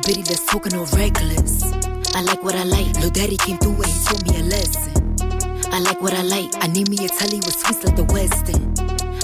Bitty 0.05 0.23
that's 0.23 0.45
talking 0.45 0.75
all 0.75 0.85
reckless. 0.97 1.63
I 2.15 2.21
like 2.21 2.43
what 2.43 2.55
I 2.55 2.63
like. 2.63 2.93
Lil 2.99 3.09
Daddy 3.09 3.37
came 3.37 3.57
through 3.57 3.75
and 3.75 3.85
he 3.85 3.99
taught 4.03 4.23
me 4.27 4.39
a 4.39 4.43
lesson. 4.43 4.91
I 5.71 5.79
like 5.79 6.01
what 6.01 6.13
I 6.13 6.21
like. 6.23 6.51
I 6.61 6.67
need 6.67 6.89
me 6.89 6.97
a 7.05 7.09
telly 7.09 7.37
with 7.37 7.55
sweets 7.55 7.83
like 7.83 7.95
the 7.95 8.03
West. 8.11 8.51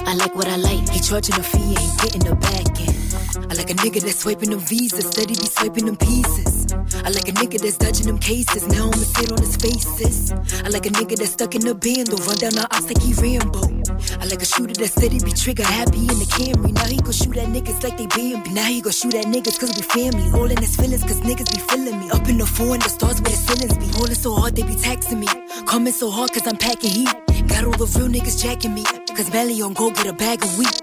I 0.08 0.14
like 0.16 0.34
what 0.36 0.48
I 0.48 0.56
like. 0.56 0.90
He 0.90 1.00
charging 1.00 1.36
a 1.36 1.44
fee 1.44 1.76
and 1.76 1.80
he 1.80 1.90
getting 2.02 2.24
the 2.24 2.36
back 2.36 2.80
end. 2.80 3.52
I 3.52 3.56
like 3.56 3.70
a 3.70 3.76
nigga 3.76 4.02
that's 4.02 4.20
swiping 4.20 4.52
them 4.52 4.60
visas, 4.60 5.06
steady 5.08 5.36
be 5.36 5.46
swiping 5.46 5.86
them 5.86 5.98
pieces. 5.98 6.72
I 7.06 7.10
like 7.10 7.28
a 7.28 7.34
nigga 7.34 7.60
that's 7.60 7.78
dodging 7.78 8.08
them 8.08 8.18
cases. 8.18 8.68
Now 8.68 8.86
I'ma 8.86 9.04
sit 9.04 9.32
on 9.32 9.40
his 9.40 9.56
faces. 9.58 10.32
I 10.32 10.70
like 10.70 10.86
a 10.86 10.90
nigga 10.90 11.18
that's 11.18 11.32
stuck 11.32 11.56
in 11.56 11.62
the 11.62 11.76
band 11.76 12.10
or 12.10 12.18
run 12.26 12.38
down 12.38 12.52
the 12.56 12.68
ops 12.72 12.88
like 12.88 13.02
he 13.02 13.14
Rambo. 13.14 13.79
I 14.20 14.26
like 14.26 14.42
a 14.42 14.46
shooter 14.46 14.74
that 14.74 14.92
steady 14.92 15.20
be 15.20 15.32
trigger 15.32 15.64
happy 15.64 16.00
in 16.00 16.18
the 16.20 16.28
Camry. 16.36 16.72
Now 16.74 16.86
he 16.86 16.98
gon' 16.98 17.12
shoot 17.12 17.38
at 17.38 17.48
niggas 17.48 17.84
like 17.84 17.98
they 17.98 18.08
Bambi. 18.08 18.50
Now 18.52 18.66
he 18.66 18.82
gon' 18.82 18.94
shoot 18.94 19.14
at 19.16 19.26
niggas 19.26 19.60
cause 19.60 19.72
we 19.76 19.84
family. 19.84 20.32
All 20.34 20.50
in 20.50 20.58
his 20.58 20.76
feelings 20.76 21.04
cause 21.04 21.22
niggas 21.22 21.52
be 21.52 21.60
feeling 21.70 22.00
me. 22.00 22.10
Up 22.12 22.28
in 22.28 22.38
the 22.38 22.46
four 22.46 22.74
and 22.74 22.82
the 22.82 22.90
stars 22.90 23.22
where 23.22 23.32
the 23.32 23.42
ceilings 23.48 23.78
be. 23.78 23.88
Rolling 23.98 24.16
so 24.16 24.34
hard 24.34 24.56
they 24.56 24.64
be 24.64 24.76
taxing 24.76 25.20
me. 25.20 25.28
Coming 25.68 25.94
so 25.94 26.10
hard 26.10 26.32
cause 26.32 26.48
I'm 26.48 26.58
packing 26.58 26.92
heat. 26.92 27.14
Got 27.48 27.66
all 27.66 27.78
the 27.78 27.88
real 27.98 28.08
niggas 28.08 28.42
jacking 28.42 28.74
me. 28.74 28.84
Cause 29.16 29.32
Melly 29.34 29.62
on 29.62 29.74
go 29.74 29.92
get 29.92 30.08
a 30.08 30.14
bag 30.14 30.44
of 30.44 30.58
wheat. 30.58 30.82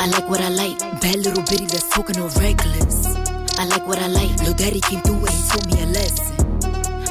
I 0.00 0.06
like 0.06 0.28
what 0.28 0.40
I 0.40 0.48
like. 0.48 0.78
Bad 1.00 1.16
little 1.16 1.42
bitty 1.42 1.66
that's 1.66 1.88
talking 1.90 2.18
all 2.20 2.28
reckless. 2.40 3.16
I 3.58 3.64
like 3.64 3.86
what 3.86 3.98
I 3.98 4.06
like. 4.06 4.32
Lil 4.42 4.54
Daddy 4.54 4.80
came 4.80 5.02
through 5.02 5.20
and 5.26 5.30
he 5.30 5.42
taught 5.48 5.66
me 5.66 5.82
a 5.82 5.86
lesson. 5.86 6.34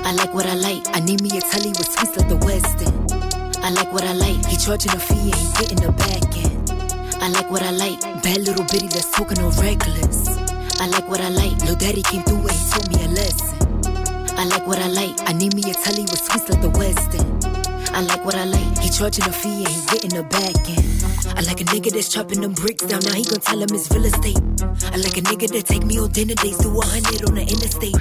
I 0.06 0.14
like 0.14 0.34
what 0.34 0.46
I 0.46 0.56
like. 0.56 0.84
I 0.96 1.00
need 1.02 1.22
me 1.22 1.30
a 1.38 1.42
telly 1.42 1.70
with 1.70 1.92
sweets 1.92 2.16
like 2.18 2.30
the 2.30 2.38
West 2.38 2.82
End. 2.82 3.27
I 3.62 3.70
like 3.72 3.92
what 3.92 4.04
I 4.04 4.14
like. 4.14 4.46
He 4.46 4.58
charging 4.58 4.92
a 4.94 5.00
fee 5.00 5.32
and 5.32 5.36
he 5.36 5.48
getting 5.60 5.82
the 5.82 5.92
back 5.92 6.24
end. 6.38 6.72
I 7.22 7.30
like 7.30 7.50
what 7.50 7.64
I 7.64 7.72
like. 7.72 8.00
Bad 8.24 8.42
little 8.42 8.66
bitty 8.66 8.88
that's 8.88 9.12
talking 9.12 9.40
all 9.40 9.52
reckless. 9.52 10.28
I 10.80 10.88
like 10.88 11.08
what 11.10 11.22
I 11.22 11.30
like. 11.30 11.58
Lil 11.66 11.76
Daddy 11.76 12.04
came 12.04 12.24
through 12.24 12.48
and 12.48 12.52
he 12.52 12.70
taught 12.70 12.90
me 12.90 13.04
a 13.04 13.08
lesson. 13.10 13.58
I 14.38 14.46
like 14.46 14.68
what 14.68 14.80
I 14.80 14.88
like. 14.88 15.16
I 15.30 15.34
need 15.34 15.56
me 15.56 15.64
a 15.70 15.74
telly 15.74 16.04
with 16.04 16.20
sweets 16.20 16.50
like 16.50 16.62
the 16.62 16.70
West 16.70 17.16
End. 17.16 17.57
I 17.94 18.02
like 18.02 18.24
what 18.26 18.36
I 18.36 18.46
like. 18.46 18.80
He 18.80 18.90
charging 18.90 19.26
a 19.26 19.32
fee 19.32 19.64
and 19.66 19.68
he 19.68 19.82
getting 19.88 20.14
the 20.16 20.24
back 20.24 20.56
end. 20.70 20.98
I 21.38 21.42
like 21.42 21.62
a 21.62 21.66
nigga 21.66 21.92
that's 21.92 22.10
chopping 22.10 22.42
them 22.42 22.54
bricks 22.54 22.86
down. 22.86 23.02
Now 23.02 23.14
he 23.14 23.24
gon' 23.24 23.40
tell 23.40 23.62
him 23.62 23.70
it's 23.72 23.92
real 23.92 24.06
estate. 24.06 24.38
I 24.94 24.98
like 24.98 25.18
a 25.18 25.22
nigga 25.22 25.48
that 25.54 25.66
take 25.66 25.86
me 25.86 26.00
on 26.00 26.12
dinner 26.12 26.36
dates 26.36 26.58
to 26.64 26.70
a 26.70 26.86
hundred 26.86 27.30
on 27.30 27.36
the 27.36 27.46
interstate. 27.46 27.96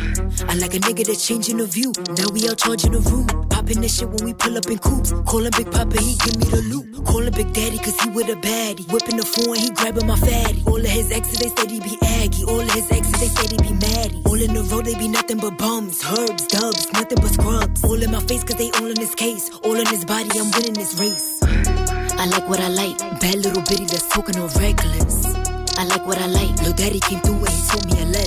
I 0.48 0.54
like 0.54 0.74
a 0.74 0.80
nigga 0.80 1.06
that's 1.06 1.26
changing 1.26 1.58
the 1.58 1.66
view. 1.66 1.92
Now 2.16 2.28
we 2.32 2.48
out 2.48 2.58
charging 2.58 2.92
the 2.92 3.00
room. 3.00 3.26
Popping 3.48 3.80
this 3.80 3.98
shit 3.98 4.08
when 4.08 4.24
we 4.24 4.34
pull 4.34 4.56
up 4.56 4.66
in 4.66 4.78
coops. 4.78 5.12
Call 5.26 5.44
him 5.44 5.52
Big 5.56 5.70
Papa, 5.70 6.00
he 6.00 6.16
give 6.16 6.36
me 6.36 6.46
the 6.48 6.62
loot. 6.70 7.04
Call 7.06 7.22
him 7.22 7.32
Big 7.32 7.52
Daddy, 7.52 7.78
cause 7.78 7.98
he 8.00 8.10
with 8.10 8.28
a 8.28 8.36
baddie. 8.36 8.84
Whipping 8.92 9.16
the 9.16 9.26
phone, 9.26 9.56
he 9.56 9.70
grabbing 9.70 10.06
my 10.06 10.16
fatty. 10.16 10.62
All 10.66 10.80
of 10.80 10.86
his 10.86 11.10
exes, 11.10 11.38
they 11.38 11.50
said 11.56 11.70
he 11.70 11.80
be 11.80 11.96
aggy. 12.20 12.44
All 12.44 12.60
of 12.60 12.70
his 12.72 12.90
exes, 12.90 13.20
they 13.20 13.28
said 13.28 13.50
he 13.52 13.58
be 13.58 13.72
maddie. 13.76 14.22
All 14.26 14.40
in 14.40 14.54
the 14.54 14.62
road, 14.64 14.84
they 14.84 14.94
be 14.94 15.08
nothing 15.08 15.38
but 15.38 15.56
bums, 15.58 16.02
herbs, 16.04 16.46
dubs, 16.48 16.92
nothing 16.92 17.18
but 17.20 17.32
scrubs. 17.32 17.84
All 17.84 18.00
in 18.00 18.10
my 18.10 18.20
face, 18.24 18.44
cause 18.44 18.56
they 18.56 18.70
all 18.80 18.88
in 18.88 18.96
this 18.96 19.14
case. 19.14 19.50
All 19.64 19.75
in 19.80 19.86
his 19.86 20.04
body, 20.04 20.30
I'm 20.38 20.50
winning 20.52 20.74
this 20.74 20.94
race. 20.98 21.38
I 21.42 22.26
like 22.26 22.48
what 22.48 22.60
I 22.60 22.68
like. 22.68 22.98
Bad 23.20 23.36
little 23.36 23.62
bitty 23.62 23.84
that's 23.84 24.08
talking 24.08 24.38
all 24.38 24.48
reckless. 24.48 25.34
I 25.76 25.84
like 25.84 26.06
what 26.06 26.18
I 26.18 26.26
like. 26.26 26.56
Lil 26.62 26.72
Daddy 26.72 27.00
came 27.00 27.20
through 27.20 27.44
and 27.44 27.48
he 27.48 27.66
taught 27.66 27.86
me 27.86 28.00
a 28.00 28.06
lesson. 28.06 28.26